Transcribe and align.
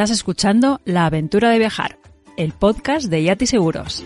Estás 0.00 0.16
escuchando 0.16 0.80
La 0.86 1.04
aventura 1.04 1.50
de 1.50 1.58
viajar, 1.58 1.98
el 2.38 2.52
podcast 2.54 3.10
de 3.10 3.22
Yati 3.22 3.46
Seguros. 3.46 4.02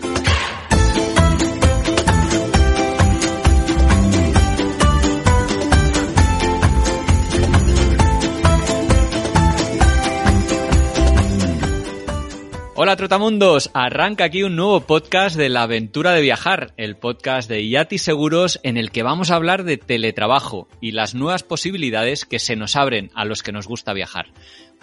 Hola 12.77 12.97
Trotamundos, 12.97 13.71
arranca 13.73 14.25
aquí 14.25 14.43
un 14.43 14.57
nuevo 14.57 14.81
podcast 14.81 15.37
de 15.37 15.47
la 15.47 15.63
aventura 15.63 16.11
de 16.11 16.19
viajar, 16.19 16.73
el 16.75 16.97
podcast 16.97 17.49
de 17.49 17.69
Yati 17.69 17.99
Seguros 17.99 18.59
en 18.63 18.75
el 18.75 18.91
que 18.91 19.01
vamos 19.01 19.31
a 19.31 19.37
hablar 19.37 19.63
de 19.63 19.77
teletrabajo 19.77 20.67
y 20.81 20.91
las 20.91 21.15
nuevas 21.15 21.43
posibilidades 21.43 22.25
que 22.25 22.39
se 22.39 22.57
nos 22.57 22.75
abren 22.75 23.11
a 23.15 23.23
los 23.23 23.43
que 23.43 23.53
nos 23.53 23.65
gusta 23.65 23.93
viajar. 23.93 24.25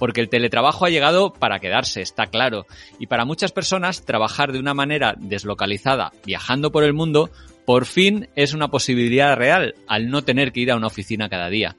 Porque 0.02 0.20
el 0.20 0.28
teletrabajo 0.28 0.84
ha 0.84 0.90
llegado 0.90 1.32
para 1.32 1.60
quedarse, 1.60 2.02
está 2.02 2.26
claro, 2.26 2.66
y 2.98 3.06
para 3.06 3.24
muchas 3.24 3.52
personas 3.52 4.04
trabajar 4.04 4.50
de 4.50 4.58
una 4.58 4.74
manera 4.74 5.14
deslocalizada, 5.16 6.10
viajando 6.26 6.72
por 6.72 6.82
el 6.82 6.92
mundo, 6.92 7.30
por 7.66 7.86
fin 7.86 8.28
es 8.34 8.52
una 8.52 8.66
posibilidad 8.66 9.36
real 9.36 9.76
al 9.86 10.10
no 10.10 10.22
tener 10.22 10.50
que 10.50 10.62
ir 10.62 10.72
a 10.72 10.76
una 10.76 10.88
oficina 10.88 11.28
cada 11.28 11.48
día. 11.50 11.76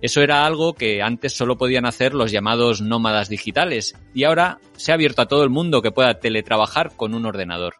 Eso 0.00 0.22
era 0.22 0.44
algo 0.44 0.74
que 0.74 1.02
antes 1.02 1.34
solo 1.34 1.56
podían 1.56 1.86
hacer 1.86 2.14
los 2.14 2.32
llamados 2.32 2.80
nómadas 2.80 3.28
digitales 3.28 3.94
y 4.12 4.24
ahora 4.24 4.58
se 4.76 4.90
ha 4.90 4.96
abierto 4.96 5.22
a 5.22 5.28
todo 5.28 5.44
el 5.44 5.50
mundo 5.50 5.82
que 5.82 5.92
pueda 5.92 6.18
teletrabajar 6.18 6.96
con 6.96 7.14
un 7.14 7.26
ordenador. 7.26 7.74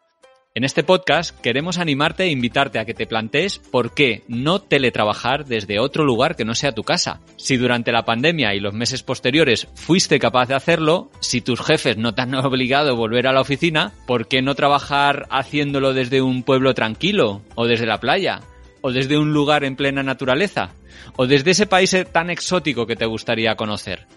En 0.55 0.65
este 0.65 0.83
podcast 0.83 1.41
queremos 1.41 1.79
animarte 1.79 2.25
e 2.25 2.31
invitarte 2.31 2.79
a 2.79 2.85
que 2.85 2.93
te 2.93 3.07
plantees 3.07 3.59
por 3.59 3.95
qué 3.95 4.23
no 4.29 4.61
teletrabajar 4.61 5.47
desde 5.47 5.81
otro 5.81 6.05
lugar 6.05 6.37
que 6.37 6.45
no 6.45 6.55
sea 6.55 6.73
tu 6.73 6.83
casa. 6.83 7.23
Si 7.39 7.57
durante 7.57 7.91
la 7.91 8.05
pandemia 8.05 8.55
y 8.55 8.61
los 8.61 8.75
meses 8.75 9.03
posteriores 9.03 9.67
fuiste 9.75 10.19
capaz 10.19 10.49
de 10.49 10.55
hacerlo, 10.55 11.11
si 11.21 11.41
tus 11.41 11.63
jefes 11.63 11.97
no 11.97 12.15
te 12.15 12.21
han 12.21 12.35
obligado 12.45 12.91
a 12.91 12.95
volver 12.95 13.29
a 13.29 13.33
la 13.33 13.41
oficina, 13.41 13.95
¿por 14.07 14.29
qué 14.29 14.43
no 14.43 14.55
trabajar 14.55 15.27
haciéndolo 15.31 15.95
desde 15.95 16.21
un 16.21 16.43
pueblo 16.43 16.75
tranquilo 16.75 17.41
o 17.55 17.67
desde 17.67 17.87
la 17.87 18.01
playa? 18.01 18.43
o 18.85 18.91
desde 18.91 19.17
un 19.17 19.33
lugar 19.33 19.63
en 19.63 19.77
plena 19.77 20.03
naturaleza, 20.03 20.75
o 21.15 21.29
desde 21.29 21.53
ese 21.53 21.69
país 21.69 21.97
tan 22.11 22.31
exótico 22.31 22.85
que 22.85 22.97
te 22.97 23.07
gustaría 23.07 23.55
conocer. 23.55 24.09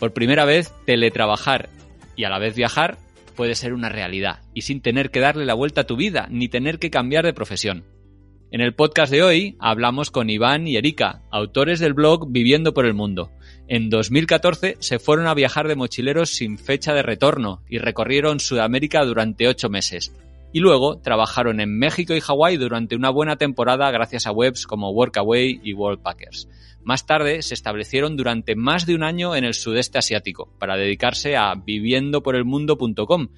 Por 0.00 0.14
primera 0.14 0.46
vez, 0.46 0.72
teletrabajar 0.86 1.68
y 2.16 2.24
a 2.24 2.30
la 2.30 2.38
vez 2.38 2.54
viajar 2.54 2.96
puede 3.34 3.54
ser 3.54 3.74
una 3.74 3.88
realidad, 3.88 4.40
y 4.54 4.62
sin 4.62 4.80
tener 4.80 5.10
que 5.10 5.20
darle 5.20 5.44
la 5.44 5.54
vuelta 5.54 5.82
a 5.82 5.86
tu 5.86 5.96
vida, 5.96 6.28
ni 6.30 6.48
tener 6.48 6.78
que 6.78 6.90
cambiar 6.90 7.24
de 7.24 7.34
profesión. 7.34 7.84
En 8.50 8.60
el 8.60 8.74
podcast 8.74 9.10
de 9.10 9.22
hoy 9.22 9.56
hablamos 9.58 10.10
con 10.10 10.30
Iván 10.30 10.68
y 10.68 10.76
Erika, 10.76 11.22
autores 11.30 11.80
del 11.80 11.92
blog 11.92 12.30
Viviendo 12.30 12.72
por 12.72 12.86
el 12.86 12.94
Mundo. 12.94 13.32
En 13.66 13.90
2014 13.90 14.76
se 14.78 14.98
fueron 14.98 15.26
a 15.26 15.34
viajar 15.34 15.66
de 15.66 15.74
mochileros 15.74 16.30
sin 16.30 16.58
fecha 16.58 16.94
de 16.94 17.02
retorno 17.02 17.62
y 17.68 17.78
recorrieron 17.78 18.38
Sudamérica 18.38 19.04
durante 19.04 19.48
ocho 19.48 19.68
meses 19.68 20.14
y 20.54 20.60
luego 20.60 20.98
trabajaron 21.00 21.58
en 21.58 21.76
México 21.76 22.14
y 22.14 22.20
Hawái 22.20 22.56
durante 22.58 22.94
una 22.94 23.10
buena 23.10 23.34
temporada 23.34 23.90
gracias 23.90 24.24
a 24.28 24.30
webs 24.30 24.68
como 24.68 24.92
Workaway 24.92 25.60
y 25.64 25.74
Worldpackers. 25.74 26.48
Más 26.84 27.06
tarde 27.06 27.42
se 27.42 27.54
establecieron 27.54 28.16
durante 28.16 28.54
más 28.54 28.86
de 28.86 28.94
un 28.94 29.02
año 29.02 29.34
en 29.34 29.42
el 29.42 29.54
sudeste 29.54 29.98
asiático 29.98 30.48
para 30.60 30.76
dedicarse 30.76 31.36
a 31.36 31.54
viviendoporelmundo.com, 31.56 33.28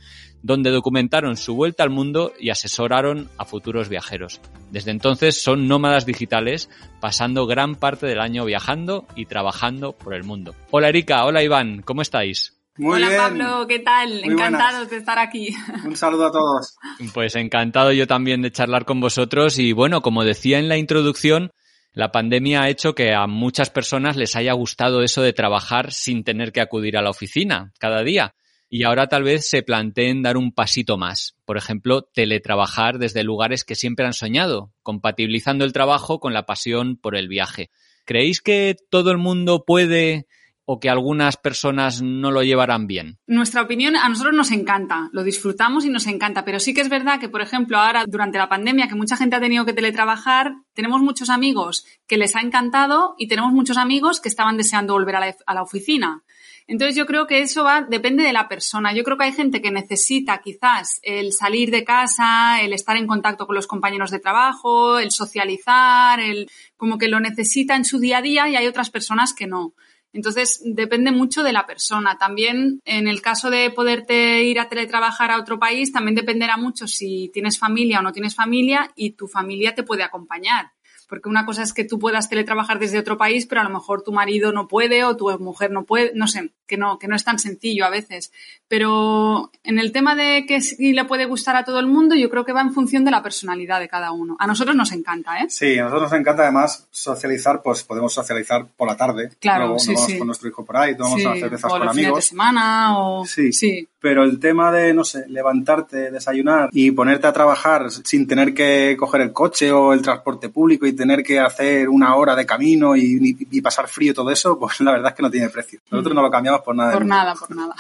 donde 0.43 0.71
documentaron 0.71 1.39
su 1.39 1.55
vuelta 1.55 1.85
al 1.85 1.91
mundo 1.91 2.35
y 2.39 2.51
asesoraron 2.51 3.31
a 3.39 3.47
futuros 3.47 3.89
viajeros. 3.89 4.43
Desde 4.71 4.91
entonces 4.91 5.41
son 5.41 5.69
nómadas 5.69 6.05
digitales, 6.05 6.69
pasando 7.01 7.47
gran 7.47 7.77
parte 7.77 8.05
del 8.07 8.21
año 8.21 8.45
viajando 8.45 9.07
y 9.17 9.25
trabajando 9.25 9.93
por 9.93 10.13
el 10.13 10.25
mundo. 10.25 10.55
Hola 10.71 10.91
Erika, 10.91 11.25
hola 11.25 11.43
Iván, 11.43 11.81
¿cómo 11.81 12.03
estáis? 12.03 12.56
Muy 12.79 13.03
Hola 13.03 13.17
Pablo, 13.17 13.67
¿qué 13.67 13.79
tal? 13.79 14.23
Encantados 14.23 14.91
de 14.91 14.99
estar 14.99 15.19
aquí. 15.19 15.55
Un 15.85 15.97
saludo 15.97 16.27
a 16.27 16.33
todos. 16.33 16.77
Pues 17.15 17.35
encantado 17.35 17.91
yo 17.93 18.07
también 18.07 18.43
de 18.43 18.53
charlar 18.53 18.85
con 18.85 19.01
vosotros 19.01 19.59
y 19.59 19.73
bueno, 19.73 20.03
como 20.03 20.25
decía 20.25 20.59
en 20.59 20.69
la 20.69 20.77
introducción, 20.77 21.53
la 21.93 22.13
pandemia 22.13 22.63
ha 22.63 22.69
hecho 22.69 22.95
que 22.95 23.15
a 23.15 23.27
muchas 23.27 23.71
personas 23.71 24.17
les 24.17 24.37
haya 24.37 24.53
gustado 24.53 25.03
eso 25.03 25.23
de 25.23 25.33
trabajar 25.33 25.91
sin 25.93 26.23
tener 26.23 26.53
que 26.53 26.61
acudir 26.61 26.99
a 26.99 27.03
la 27.03 27.09
oficina 27.09 27.73
cada 27.79 28.03
día. 28.03 28.35
Y 28.69 28.85
ahora 28.85 29.07
tal 29.07 29.23
vez 29.23 29.49
se 29.49 29.63
planteen 29.63 30.23
dar 30.23 30.37
un 30.37 30.53
pasito 30.53 30.99
más. 30.99 31.37
Por 31.47 31.57
ejemplo, 31.57 32.03
teletrabajar 32.03 32.99
desde 32.99 33.23
lugares 33.23 33.65
que 33.65 33.77
siempre 33.77 34.05
han 34.05 34.13
soñado, 34.13 34.73
compatibilizando 34.83 35.65
el 35.65 35.73
trabajo 35.73 36.21
con 36.21 36.35
la 36.35 36.45
pasión 36.45 36.99
por 36.99 37.17
el 37.17 37.29
viaje. 37.29 37.71
¿Creéis 38.05 38.43
que 38.43 38.77
todo 38.91 39.11
el 39.13 39.19
mundo 39.19 39.65
puede 39.65 40.27
o 40.67 40.81
que 40.81 40.91
algunas 40.91 41.37
personas 41.37 42.03
no 42.03 42.31
lo 42.31 42.43
llevarán 42.43 42.87
bien? 42.87 43.19
Nuestra 43.27 43.63
opinión 43.63 43.97
a 43.97 44.09
nosotros 44.09 44.35
nos 44.35 44.51
encanta, 44.51 45.09
lo 45.13 45.23
disfrutamos 45.23 45.85
y 45.85 45.91
nos 45.91 46.07
encanta, 46.09 46.45
pero 46.45 46.61
sí 46.61 46.75
que 46.75 46.81
es 46.81 46.89
verdad 46.89 47.21
que, 47.21 47.29
por 47.29 47.41
ejemplo, 47.41 47.79
ahora 47.79 48.05
durante 48.07 48.37
la 48.37 48.49
pandemia, 48.49 48.89
que 48.89 48.97
mucha 48.97 49.17
gente 49.17 49.37
ha 49.37 49.41
tenido 49.41 49.65
que 49.65 49.73
teletrabajar, 49.73 50.55
tenemos 50.75 51.01
muchos 51.01 51.31
amigos 51.31 51.87
que 52.07 52.19
les 52.19 52.35
ha 52.35 52.41
encantado 52.41 53.15
y 53.17 53.29
tenemos 53.29 53.53
muchos 53.53 53.77
amigos 53.77 54.21
que 54.21 54.29
estaban 54.29 54.57
deseando 54.57 54.93
volver 54.95 55.17
a 55.17 55.55
la, 55.55 55.63
oficina. 55.63 56.23
Entonces 56.67 56.97
yo 56.97 57.07
creo 57.07 57.29
que 57.29 57.43
eso 57.43 57.63
va, 57.63 57.83
depende 57.83 58.25
de 58.25 58.33
la 58.33 58.49
persona. 58.49 58.93
Yo 58.93 59.05
creo 59.05 59.17
que 59.17 59.25
hay 59.25 59.33
gente 59.33 59.63
que 59.63 59.71
necesita 59.71 60.39
quizás 60.39 60.99
el 61.03 61.33
salir 61.33 61.71
de 61.71 61.85
casa, 61.85 62.61
el 62.61 62.73
estar 62.73 62.97
en 62.97 63.07
contacto 63.07 63.47
con 63.47 63.55
los 63.55 63.69
compañeros 63.69 64.11
de 64.11 64.19
trabajo, 64.19 64.99
el 64.99 65.13
socializar, 65.13 66.19
el 66.19 66.51
como 66.77 66.99
que 66.99 67.07
lo 67.07 67.21
necesita 67.21 67.77
en 67.77 67.85
su 67.85 68.01
día 68.01 68.19
a 68.19 68.23
día 68.23 68.49
y 68.49 68.57
hay 68.57 68.67
otras 68.67 68.91
personas 68.91 69.33
que 69.33 69.47
no. 69.47 69.75
Entonces, 70.17 70.63
depende 70.65 71.13
mucho 71.13 71.43
de 71.43 71.53
la 71.53 71.67
persona. 71.67 72.17
También, 72.17 72.81
en 72.87 73.07
el 73.07 73.21
caso 73.21 73.51
de 73.51 73.71
poderte 73.71 74.43
ir 74.45 74.59
a 74.59 74.69
teletrabajar 74.71 75.31
a 75.31 75.39
otro 75.39 75.59
país, 75.59 75.93
también 75.93 76.15
dependerá 76.15 76.57
mucho 76.57 76.89
si 76.89 77.31
tienes 77.35 77.59
familia 77.59 77.99
o 77.99 78.03
no 78.03 78.13
tienes 78.13 78.35
familia 78.35 78.91
y 78.97 79.11
tu 79.11 79.29
familia 79.29 79.75
te 79.75 79.83
puede 79.83 80.03
acompañar. 80.03 80.73
Porque 81.09 81.29
una 81.29 81.47
cosa 81.47 81.63
es 81.63 81.73
que 81.73 81.85
tú 81.85 81.99
puedas 81.99 82.29
teletrabajar 82.29 82.79
desde 82.79 82.99
otro 82.99 83.17
país, 83.17 83.47
pero 83.47 83.61
a 83.61 83.65
lo 83.65 83.71
mejor 83.71 84.03
tu 84.03 84.13
marido 84.13 84.53
no 84.53 84.67
puede 84.69 85.05
o 85.05 85.17
tu 85.17 85.29
mujer 85.39 85.71
no 85.71 85.85
puede, 85.85 86.13
no 86.15 86.27
sé, 86.27 86.51
que 86.67 86.77
no, 86.77 86.99
que 86.99 87.07
no 87.07 87.15
es 87.15 87.25
tan 87.25 87.39
sencillo 87.39 87.85
a 87.85 87.91
veces. 87.91 88.33
Pero 88.69 89.51
en 89.63 89.79
el 89.79 89.93
tema 89.93 90.15
de 90.17 90.45
que 90.47 90.61
si 90.61 90.93
le 90.93 91.05
puede 91.05 91.25
gustar 91.27 91.55
a 91.57 91.65
todo 91.65 91.79
el 91.79 91.87
mundo, 91.87 92.15
yo 92.17 92.29
creo 92.29 92.45
que 92.45 92.53
va 92.53 92.61
en 92.61 92.73
función 92.73 93.05
de 93.05 93.13
la 93.13 93.23
personalidad 93.23 93.79
de 93.79 93.89
cada 93.89 94.11
uno. 94.11 94.37
A 94.41 94.47
nosotros 94.47 94.75
nos 94.75 94.91
encanta, 94.93 95.39
¿eh? 95.39 95.47
Sí, 95.49 95.79
a 95.79 95.85
nosotros 95.85 96.11
nos 96.11 96.21
encanta 96.21 96.43
además 96.43 96.89
socializar, 96.91 97.63
pues 97.63 97.85
podemos 97.85 98.13
socializar 98.13 98.67
por 98.77 98.89
la 98.89 98.97
tarde. 98.97 99.31
Claro, 99.41 99.67
Luego 99.67 99.79
sí, 99.79 99.95
vamos 99.95 100.11
sí. 100.11 100.19
con 100.19 100.27
nuestro 100.27 100.49
hijo 100.49 100.65
por 100.65 100.77
ahí, 100.77 100.97
tomamos 100.97 101.21
Sí, 101.21 101.27
unas 101.27 101.39
cervezas 101.39 101.71
con 101.71 101.81
fines 101.81 101.91
amigos. 101.97 102.17
de 102.19 102.23
semana 102.23 102.99
o... 102.99 103.25
Sí. 103.27 103.53
sí. 103.53 103.89
Pero 104.01 104.23
el 104.25 104.39
tema 104.39 104.71
de, 104.71 104.95
no 104.95 105.03
sé, 105.05 105.25
levantarte, 105.29 106.11
desayunar 106.13 106.69
y 106.73 106.91
ponerte 106.93 107.27
a 107.27 107.33
trabajar 107.33 107.91
sin 107.91 108.27
tener 108.29 108.55
que 108.55 108.97
coger 108.97 109.21
el 109.21 109.33
coche 109.33 109.73
o 109.73 109.93
el 109.93 110.03
transporte 110.03 110.49
público 110.49 110.87
y 110.87 110.93
tener 110.97 111.23
que 111.23 111.39
hacer 111.39 111.89
una 111.89 112.17
hora 112.17 112.35
de 112.35 112.47
camino 112.47 112.97
y, 112.97 113.37
y- 113.41 113.59
y 113.59 113.61
pasar 113.61 113.87
frío 113.89 114.13
y 114.13 114.15
todo 114.15 114.31
eso, 114.31 114.59
pues 114.59 114.81
la 114.81 114.93
verdad 114.93 115.11
es 115.11 115.15
que 115.17 115.23
no 115.23 115.31
tiene 115.31 115.49
precio. 115.51 115.79
Nosotros 115.91 116.15
no 116.15 116.23
lo 116.23 116.31
cambiamos 116.31 116.63
por 116.63 116.75
nada. 116.75 116.93
Por 116.93 117.07
nada, 117.07 117.35
por 117.35 117.55
nada. 117.55 117.75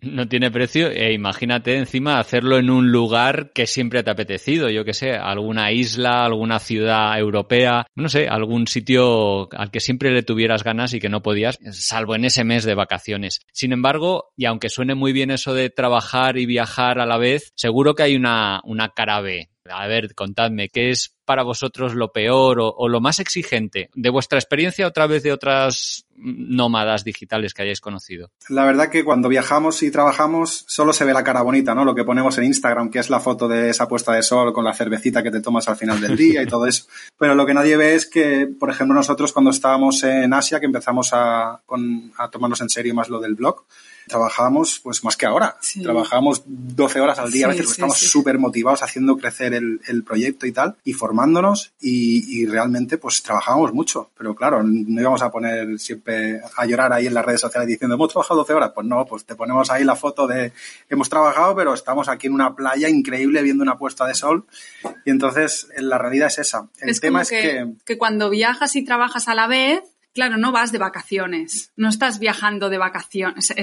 No 0.00 0.28
tiene 0.28 0.52
precio 0.52 0.88
e 0.92 1.12
imagínate 1.12 1.76
encima 1.76 2.20
hacerlo 2.20 2.56
en 2.58 2.70
un 2.70 2.92
lugar 2.92 3.50
que 3.52 3.66
siempre 3.66 4.04
te 4.04 4.10
ha 4.10 4.12
apetecido, 4.12 4.70
yo 4.70 4.84
que 4.84 4.94
sé, 4.94 5.10
alguna 5.14 5.72
isla, 5.72 6.24
alguna 6.24 6.60
ciudad 6.60 7.18
europea, 7.18 7.84
no 7.96 8.08
sé, 8.08 8.28
algún 8.28 8.68
sitio 8.68 9.52
al 9.52 9.72
que 9.72 9.80
siempre 9.80 10.12
le 10.12 10.22
tuvieras 10.22 10.62
ganas 10.62 10.94
y 10.94 11.00
que 11.00 11.08
no 11.08 11.20
podías, 11.20 11.58
salvo 11.72 12.14
en 12.14 12.26
ese 12.26 12.44
mes 12.44 12.62
de 12.64 12.76
vacaciones. 12.76 13.40
Sin 13.52 13.72
embargo, 13.72 14.30
y 14.36 14.44
aunque 14.44 14.68
suene 14.68 14.94
muy 14.94 15.12
bien 15.12 15.32
eso 15.32 15.52
de 15.52 15.68
trabajar 15.68 16.38
y 16.38 16.46
viajar 16.46 17.00
a 17.00 17.06
la 17.06 17.18
vez, 17.18 17.50
seguro 17.56 17.96
que 17.96 18.04
hay 18.04 18.14
una, 18.14 18.60
una 18.62 18.90
cara 18.90 19.20
B. 19.20 19.50
A 19.68 19.88
ver, 19.88 20.14
contadme, 20.14 20.68
¿qué 20.68 20.90
es 20.90 21.17
para 21.28 21.42
vosotros 21.42 21.94
lo 21.94 22.10
peor 22.10 22.56
o, 22.58 22.88
lo 22.88 23.02
más 23.02 23.20
exigente 23.20 23.90
de 23.94 24.08
vuestra 24.08 24.38
experiencia, 24.38 24.86
otra 24.86 25.06
vez 25.06 25.22
de 25.22 25.30
otras 25.30 26.06
nómadas 26.18 27.04
digitales 27.04 27.54
que 27.54 27.62
hayáis 27.62 27.80
conocido? 27.80 28.30
La 28.48 28.64
verdad 28.64 28.90
que 28.90 29.04
cuando 29.04 29.28
viajamos 29.28 29.82
y 29.82 29.90
trabajamos 29.90 30.64
solo 30.66 30.92
se 30.92 31.04
ve 31.04 31.12
la 31.12 31.24
cara 31.24 31.42
bonita, 31.42 31.74
¿no? 31.74 31.84
Lo 31.84 31.94
que 31.94 32.04
ponemos 32.04 32.36
en 32.38 32.44
Instagram, 32.44 32.90
que 32.90 32.98
es 32.98 33.10
la 33.10 33.20
foto 33.20 33.48
de 33.48 33.70
esa 33.70 33.88
puesta 33.88 34.12
de 34.12 34.22
sol 34.22 34.52
con 34.52 34.64
la 34.64 34.74
cervecita 34.74 35.22
que 35.22 35.30
te 35.30 35.40
tomas 35.40 35.68
al 35.68 35.76
final 35.76 36.00
del 36.00 36.16
día 36.16 36.42
y 36.42 36.46
todo 36.46 36.66
eso. 36.66 36.86
Pero 37.18 37.34
lo 37.34 37.46
que 37.46 37.54
nadie 37.54 37.76
ve 37.76 37.94
es 37.94 38.06
que, 38.06 38.46
por 38.46 38.70
ejemplo, 38.70 38.94
nosotros 38.94 39.32
cuando 39.32 39.50
estábamos 39.50 40.02
en 40.04 40.32
Asia, 40.32 40.60
que 40.60 40.66
empezamos 40.66 41.10
a, 41.12 41.60
a 42.18 42.30
tomarnos 42.30 42.60
en 42.60 42.68
serio 42.68 42.94
más 42.94 43.08
lo 43.08 43.20
del 43.20 43.34
blog, 43.34 43.64
trabajábamos 44.08 44.80
pues 44.82 45.04
más 45.04 45.16
que 45.16 45.26
ahora. 45.26 45.56
Trabajábamos 45.80 46.42
12 46.46 47.00
horas 47.00 47.18
al 47.20 47.30
día, 47.30 47.46
a 47.46 47.50
veces 47.50 47.70
estamos 47.70 47.98
súper 47.98 48.38
motivados 48.38 48.82
haciendo 48.82 49.16
crecer 49.16 49.54
el, 49.54 49.80
el, 49.86 50.02
proyecto 50.02 50.46
y 50.46 50.52
tal, 50.52 50.76
y 50.82 50.94
formándonos 50.94 51.72
y, 51.80 52.40
y, 52.40 52.46
realmente 52.46 52.98
pues 52.98 53.22
trabajábamos 53.22 53.72
mucho. 53.72 54.10
Pero 54.16 54.34
claro, 54.34 54.62
no 54.62 55.00
íbamos 55.00 55.22
a 55.22 55.30
poner 55.30 55.78
siempre 55.78 56.07
a 56.56 56.66
llorar 56.66 56.92
ahí 56.92 57.06
en 57.06 57.14
las 57.14 57.24
redes 57.24 57.40
sociales 57.40 57.68
diciendo 57.68 57.94
hemos 57.94 58.10
trabajado 58.10 58.40
12 58.40 58.54
horas. 58.54 58.72
Pues 58.74 58.86
no, 58.86 59.04
pues 59.06 59.24
te 59.24 59.34
ponemos 59.34 59.70
ahí 59.70 59.84
la 59.84 59.96
foto 59.96 60.26
de 60.26 60.52
hemos 60.88 61.08
trabajado, 61.08 61.54
pero 61.56 61.74
estamos 61.74 62.08
aquí 62.08 62.26
en 62.26 62.34
una 62.34 62.54
playa 62.54 62.88
increíble 62.88 63.42
viendo 63.42 63.62
una 63.62 63.76
puesta 63.78 64.06
de 64.06 64.14
sol. 64.14 64.46
Y 65.04 65.10
entonces 65.10 65.68
la 65.76 65.98
realidad 65.98 66.28
es 66.28 66.38
esa. 66.38 66.68
El 66.80 66.98
tema 67.00 67.22
es 67.22 67.30
que, 67.30 67.74
que 67.84 67.98
cuando 67.98 68.30
viajas 68.30 68.76
y 68.76 68.84
trabajas 68.84 69.28
a 69.28 69.34
la 69.34 69.46
vez, 69.46 69.82
claro, 70.12 70.36
no 70.36 70.52
vas 70.52 70.72
de 70.72 70.78
vacaciones, 70.78 71.72
no 71.76 71.88
estás 71.88 72.18
viajando 72.18 72.70
de 72.70 72.78
vacaciones, 72.78 73.54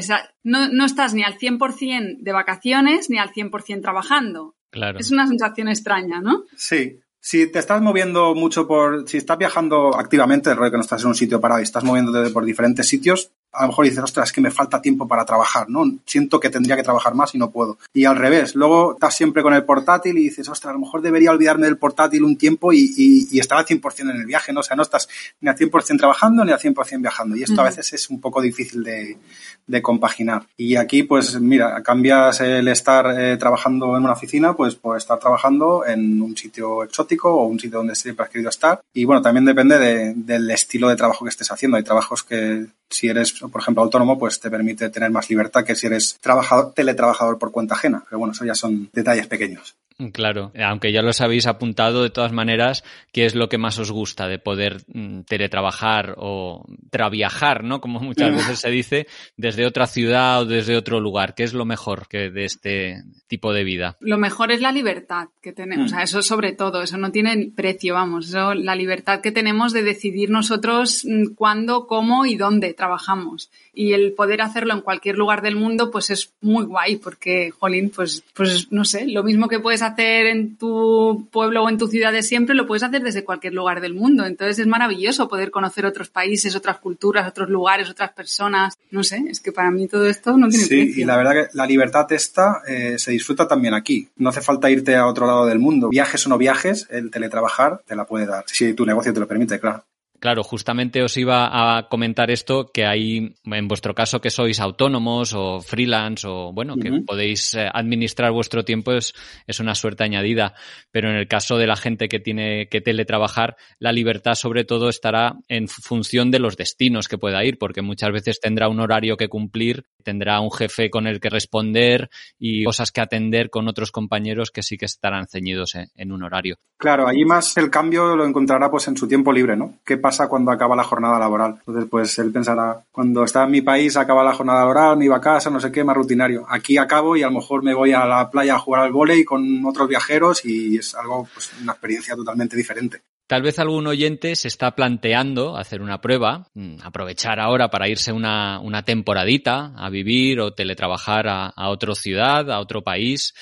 no, 0.44 0.70
no 0.70 0.86
estás 0.86 1.14
ni 1.14 1.24
al 1.24 1.38
100% 1.38 2.20
de 2.20 2.32
vacaciones 2.32 3.10
ni 3.10 3.18
al 3.18 3.32
100% 3.32 3.82
trabajando. 3.82 4.56
Claro. 4.70 5.00
Es 5.00 5.12
una 5.12 5.28
sensación 5.28 5.70
extraña, 5.70 6.22
¿no? 6.22 6.44
Sí. 6.56 7.00
Si 7.28 7.48
te 7.48 7.58
estás 7.58 7.82
moviendo 7.82 8.36
mucho 8.36 8.68
por, 8.68 9.10
si 9.10 9.18
estás 9.18 9.40
viajando 9.40 9.98
activamente, 9.98 10.52
el 10.52 10.58
rollo 10.58 10.70
que 10.70 10.78
no 10.78 10.84
estás 10.84 11.02
en 11.02 11.08
un 11.08 11.16
sitio 11.16 11.42
parado 11.42 11.60
y 11.60 11.64
estás 11.64 11.84
moviéndote 11.84 12.30
por 12.30 12.46
diferentes 12.46 12.88
sitios, 12.88 13.32
a 13.56 13.62
lo 13.64 13.68
mejor 13.70 13.86
dices, 13.86 14.04
ostras, 14.04 14.30
es 14.30 14.34
que 14.34 14.42
me 14.42 14.52
falta 14.52 14.82
tiempo 14.82 15.08
para 15.08 15.26
trabajar, 15.26 15.70
¿no? 15.70 15.84
Siento 16.06 16.40
que 16.40 16.50
tendría 16.50 16.76
que 16.76 16.84
trabajar 16.84 17.16
más 17.16 17.34
y 17.36 17.38
no 17.38 17.52
puedo. 17.52 17.78
Y 17.94 18.06
al 18.06 18.16
revés, 18.16 18.56
luego 18.56 18.94
estás 18.94 19.16
siempre 19.16 19.44
con 19.44 19.54
el 19.54 19.64
portátil 19.64 20.18
y 20.18 20.24
dices, 20.24 20.48
ostras, 20.50 20.72
a 20.72 20.74
lo 20.74 20.80
mejor 20.80 21.02
debería 21.02 21.32
olvidarme 21.32 21.66
del 21.66 21.78
portátil 21.78 22.24
un 22.24 22.38
tiempo 22.38 22.74
y, 22.74 22.94
y, 22.96 23.28
y 23.32 23.40
estar 23.40 23.58
al 23.58 23.66
100% 23.66 24.02
en 24.02 24.18
el 24.18 24.26
viaje, 24.26 24.54
¿no? 24.54 24.60
O 24.60 24.64
sea, 24.64 24.76
no 24.76 24.84
estás 24.84 25.08
ni 25.42 25.50
al 25.50 25.58
100% 25.58 25.98
trabajando 25.98 26.44
ni 26.44 26.52
al 26.52 26.60
100% 26.60 27.02
viajando. 27.02 27.36
Y 27.36 27.44
esto 27.44 27.62
a 27.62 27.66
veces 27.66 27.94
es 27.94 28.10
un 28.10 28.20
poco 28.20 28.42
difícil 28.42 28.84
de, 28.84 29.18
de, 29.66 29.82
compaginar. 29.82 30.48
Y 30.58 30.76
aquí, 30.76 31.04
pues 31.04 31.40
mira, 31.40 31.82
cambias 31.84 32.42
el 32.42 32.68
estar 32.68 33.20
eh, 33.20 33.38
trabajando 33.38 33.96
en 33.98 34.04
una 34.04 34.14
oficina, 34.14 34.56
pues 34.56 34.76
por 34.76 34.98
estar 34.98 35.20
trabajando 35.20 35.86
en 35.86 36.22
un 36.22 36.36
sitio 36.36 36.84
exótico 36.84 37.34
o 37.34 37.46
un 37.46 37.60
sitio 37.60 37.80
donde 37.80 37.96
siempre 37.96 38.26
has 38.26 38.32
querido 38.32 38.50
estar. 38.50 38.82
Y 38.94 39.06
bueno, 39.06 39.22
también 39.22 39.46
depende 39.46 39.78
de, 39.80 40.14
del 40.16 40.50
estilo 40.52 40.90
de 40.90 40.96
trabajo 40.96 41.26
que 41.26 41.30
estés 41.30 41.52
haciendo. 41.52 41.78
Hay 41.78 41.84
trabajos 41.84 42.24
que 42.24 42.66
si 42.90 43.08
eres, 43.08 43.34
por 43.50 43.62
ejemplo, 43.62 43.84
autónomo, 43.84 44.18
pues 44.18 44.40
te 44.40 44.50
permite 44.50 44.90
tener 44.90 45.10
más 45.12 45.30
libertad 45.30 45.64
que 45.64 45.76
si 45.76 45.88
eres 45.88 46.18
trabajador, 46.22 46.74
teletrabajador 46.74 47.38
por 47.38 47.52
cuenta 47.52 47.76
ajena. 47.76 48.04
Pero 48.10 48.20
bueno, 48.20 48.34
eso 48.34 48.46
ya 48.46 48.56
son 48.56 48.90
detalles 48.94 49.28
pequeños. 49.28 49.76
Claro, 50.12 50.52
aunque 50.62 50.92
ya 50.92 51.02
los 51.02 51.22
habéis 51.22 51.48
apuntado 51.48 52.04
de 52.04 52.10
todas 52.10 52.34
maneras, 52.34 52.84
¿qué 53.14 53.26
es 53.26 53.34
lo 53.34 53.48
que 53.48 53.58
más 53.58 53.80
os 53.80 53.92
gusta 53.92 54.28
de 54.28 54.40
poder 54.40 54.82
mm, 54.94 55.22
teletrabajar 55.22 56.16
o 56.18 56.66
traviajar, 56.90 57.64
¿no? 57.64 57.80
Como 57.80 58.02
muchas 58.02 58.36
veces 58.36 58.60
se 58.60 58.70
dice, 58.70 59.08
desde 59.38 59.66
otra 59.66 59.88
ciudad 59.88 60.42
o 60.42 60.46
desde 60.46 60.76
otro 60.76 61.00
lugar? 61.00 61.34
¿Qué 61.34 61.44
es 61.44 61.54
lo 61.54 61.64
mejor 61.64 62.10
que 62.10 62.30
de 62.30 62.44
este 62.44 63.04
tipo 63.28 63.54
de 63.54 63.64
vida? 63.64 63.96
Lo 64.02 64.18
mejor 64.18 64.52
es 64.52 64.60
la 64.60 64.74
libertad 64.74 65.30
que 65.42 65.54
tenemos, 65.54 65.84
mm. 65.84 65.86
o 65.86 65.90
sea, 65.96 66.04
eso 66.04 66.22
sobre 66.22 66.52
todo, 66.52 66.82
eso 66.82 66.98
no 66.98 67.14
tiene 67.14 67.54
precio, 67.56 67.94
vamos, 67.94 68.28
eso, 68.28 68.54
la 68.54 68.76
libertad 68.76 69.22
que 69.22 69.32
tenemos 69.32 69.72
de 69.72 69.84
decidir 69.84 70.30
nosotros 70.30 71.06
mm, 71.06 71.36
cuándo, 71.36 71.88
cómo 71.88 72.26
y 72.26 72.36
dónde 72.36 72.74
trabajamos. 72.74 73.50
Y 73.74 73.94
el 73.94 74.12
poder 74.12 74.42
hacerlo 74.42 74.74
en 74.74 74.82
cualquier 74.82 75.16
lugar 75.16 75.42
del 75.42 75.56
mundo, 75.56 75.90
pues 75.90 76.10
es 76.10 76.34
muy 76.42 76.66
guay, 76.66 76.98
porque, 76.98 77.52
jolín, 77.52 77.92
pues, 77.96 78.26
pues 78.34 78.70
no 78.74 78.84
sé, 78.84 79.08
lo 79.08 79.24
mismo 79.24 79.48
que 79.48 79.60
puedes 79.62 79.85
hacer 79.86 80.28
en 80.28 80.58
tu 80.58 81.28
pueblo 81.32 81.64
o 81.64 81.70
en 81.70 81.78
tu 81.78 81.88
ciudad 81.88 82.12
de 82.12 82.24
siempre, 82.24 82.56
lo 82.56 82.68
puedes 82.68 82.84
hacer 82.84 83.02
desde 83.02 83.24
cualquier 83.24 83.54
lugar 83.54 83.82
del 83.82 83.94
mundo. 83.94 84.26
Entonces 84.26 84.60
es 84.60 84.68
maravilloso 84.68 85.28
poder 85.28 85.52
conocer 85.52 85.86
otros 85.86 86.10
países, 86.10 86.56
otras 86.56 86.80
culturas, 86.80 87.28
otros 87.28 87.50
lugares, 87.50 87.90
otras 87.90 88.12
personas. 88.12 88.76
No 88.92 89.04
sé, 89.04 89.24
es 89.30 89.40
que 89.40 89.52
para 89.52 89.72
mí 89.72 89.88
todo 89.88 90.08
esto 90.08 90.38
no 90.38 90.50
tiene 90.50 90.66
Sí, 90.66 90.94
y 90.98 91.06
la 91.06 91.18
verdad 91.18 91.34
que 91.34 91.48
la 91.54 91.66
libertad 91.66 92.12
esta 92.12 92.62
eh, 92.68 92.96
se 92.98 93.12
disfruta 93.12 93.48
también 93.48 93.74
aquí. 93.74 94.10
No 94.18 94.30
hace 94.30 94.42
falta 94.42 94.70
irte 94.70 94.96
a 94.96 95.08
otro 95.08 95.26
lado 95.26 95.46
del 95.46 95.60
mundo. 95.60 95.90
Viajes 95.90 96.26
o 96.26 96.30
no 96.30 96.38
viajes, 96.38 96.88
el 96.90 97.12
teletrabajar 97.12 97.82
te 97.86 97.96
la 97.96 98.06
puede 98.06 98.26
dar. 98.26 98.46
Si 98.48 98.74
tu 98.74 98.86
negocio 98.86 99.14
te 99.14 99.20
lo 99.20 99.28
permite, 99.28 99.60
claro. 99.60 99.84
Claro, 100.26 100.42
justamente 100.42 101.04
os 101.04 101.16
iba 101.18 101.54
a 101.54 101.88
comentar 101.88 102.32
esto, 102.32 102.72
que 102.74 102.84
hay, 102.84 103.36
en 103.46 103.68
vuestro 103.68 103.94
caso, 103.94 104.22
que 104.22 104.32
sois 104.32 104.58
autónomos 104.60 105.38
o 105.38 105.62
freelance 105.62 106.26
o, 106.26 106.50
bueno, 106.52 106.78
que 106.82 106.90
podéis 107.06 107.54
eh, 107.54 107.70
administrar 107.72 108.32
vuestro 108.32 108.66
tiempo 108.66 108.92
es, 108.94 109.14
es 109.46 109.60
una 109.60 109.76
suerte 109.76 110.04
añadida. 110.04 110.56
Pero 110.90 111.12
en 111.12 111.18
el 111.18 111.28
caso 111.28 111.60
de 111.60 111.68
la 111.68 111.76
gente 111.76 112.08
que 112.08 112.20
tiene 112.20 112.68
que 112.70 112.82
teletrabajar, 112.82 113.56
la 113.78 113.92
libertad 113.92 114.34
sobre 114.34 114.64
todo 114.64 114.90
estará 114.90 115.36
en 115.48 115.68
función 115.68 116.32
de 116.32 116.40
los 116.40 116.58
destinos 116.58 117.08
que 117.08 117.20
pueda 117.20 117.46
ir, 117.46 117.60
porque 117.60 117.84
muchas 117.84 118.12
veces 118.12 118.40
tendrá 118.40 118.68
un 118.68 118.80
horario 118.80 119.18
que 119.18 119.28
cumplir, 119.28 119.86
tendrá 120.06 120.40
un 120.40 120.52
jefe 120.52 120.90
con 120.90 121.08
el 121.08 121.20
que 121.20 121.30
responder 121.30 122.10
y 122.40 122.64
cosas 122.64 122.92
que 122.92 123.02
atender 123.02 123.50
con 123.50 123.68
otros 123.68 123.92
compañeros 123.92 124.52
que 124.52 124.64
sí 124.64 124.78
que 124.78 124.86
estarán 124.86 125.28
ceñidos 125.28 125.76
en, 125.76 125.90
en 125.96 126.14
un 126.14 126.24
horario. 126.24 126.58
Claro, 126.78 127.08
allí 127.08 127.26
más 127.26 127.58
el 127.58 127.70
cambio 127.70 128.16
lo 128.16 128.26
encontrará 128.26 128.70
pues 128.70 128.88
en 128.88 128.96
su 128.96 129.08
tiempo 129.08 129.34
libre, 129.34 129.56
¿no? 129.58 129.80
¿Qué 129.84 129.98
pasa 129.98 130.28
cuando 130.28 130.52
acaba 130.52 130.76
la 130.76 130.84
jornada 130.84 131.18
laboral? 131.18 131.56
Entonces, 131.60 131.90
pues 131.90 132.20
él 132.20 132.32
pensará, 132.32 132.84
cuando 132.92 133.24
está 133.24 133.44
en 133.44 133.52
mi 133.52 133.62
país 133.62 133.98
acaba 133.98 134.24
la 134.24 134.34
jornada 134.34 134.60
laboral, 134.60 134.98
me 134.98 135.06
iba 135.06 135.18
a 135.18 135.22
casa, 135.22 135.50
no 135.50 135.60
sé 135.60 135.72
qué, 135.72 135.84
más 135.84 135.96
rutinario. 135.96 136.46
Aquí 136.48 136.78
acabo 136.78 137.18
y 137.18 137.24
a 137.24 137.28
lo 137.28 137.40
mejor 137.40 137.64
me 137.64 137.74
voy 137.74 137.94
a 137.94 138.06
la 138.06 138.30
playa 138.30 138.56
a 138.56 138.60
jugar 138.60 138.84
al 138.84 138.92
vóley 138.92 139.24
con 139.26 139.66
otros 139.66 139.90
viajeros 139.90 140.46
y 140.46 140.78
es 140.78 140.94
algo, 140.96 141.28
pues 141.34 141.52
una 141.62 141.72
experiencia 141.72 142.16
totalmente 142.16 142.56
diferente. 142.56 143.02
Tal 143.28 143.42
vez 143.42 143.58
algún 143.58 143.88
oyente 143.88 144.36
se 144.36 144.48
está 144.48 144.76
planteando 144.76 145.58
hacer 145.58 145.82
una 145.82 146.00
prueba, 146.00 146.48
mm, 146.54 146.78
aprovechar 146.84 147.40
ahora 147.40 147.70
para 147.70 147.90
irse 147.90 148.12
una, 148.12 148.84
temporadita 148.86 149.74
a 149.76 149.90
vivir 149.90 150.40
o 150.40 150.54
teletrabajar 150.54 151.28
a, 151.28 151.48
a 151.48 151.70
otra 151.70 151.96
ciudad, 151.96 152.52
a 152.52 152.60
otro 152.60 152.84
país. 152.84 153.34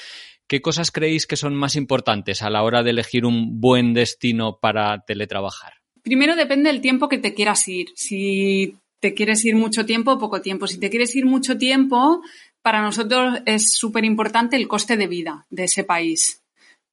¿Qué 0.47 0.61
cosas 0.61 0.91
creéis 0.91 1.25
que 1.27 1.35
son 1.35 1.55
más 1.55 1.75
importantes 1.75 2.41
a 2.41 2.49
la 2.49 2.63
hora 2.63 2.83
de 2.83 2.91
elegir 2.91 3.25
un 3.25 3.59
buen 3.59 3.93
destino 3.93 4.59
para 4.61 5.03
teletrabajar? 5.05 5.73
Primero 6.01 6.35
depende 6.35 6.71
del 6.71 6.81
tiempo 6.81 7.09
que 7.09 7.17
te 7.17 7.33
quieras 7.33 7.67
ir. 7.67 7.87
Si 7.95 8.77
te 9.03 9.13
quieres 9.13 9.43
ir 9.43 9.57
mucho 9.57 9.85
tiempo 9.85 10.13
o 10.13 10.17
poco 10.17 10.39
tiempo. 10.39 10.65
Si 10.65 10.79
te 10.79 10.89
quieres 10.89 11.13
ir 11.13 11.25
mucho 11.25 11.57
tiempo, 11.57 12.21
para 12.61 12.81
nosotros 12.81 13.41
es 13.45 13.73
súper 13.73 14.05
importante 14.05 14.55
el 14.55 14.69
coste 14.69 14.95
de 14.95 15.07
vida 15.07 15.45
de 15.49 15.65
ese 15.65 15.83
país. 15.83 16.42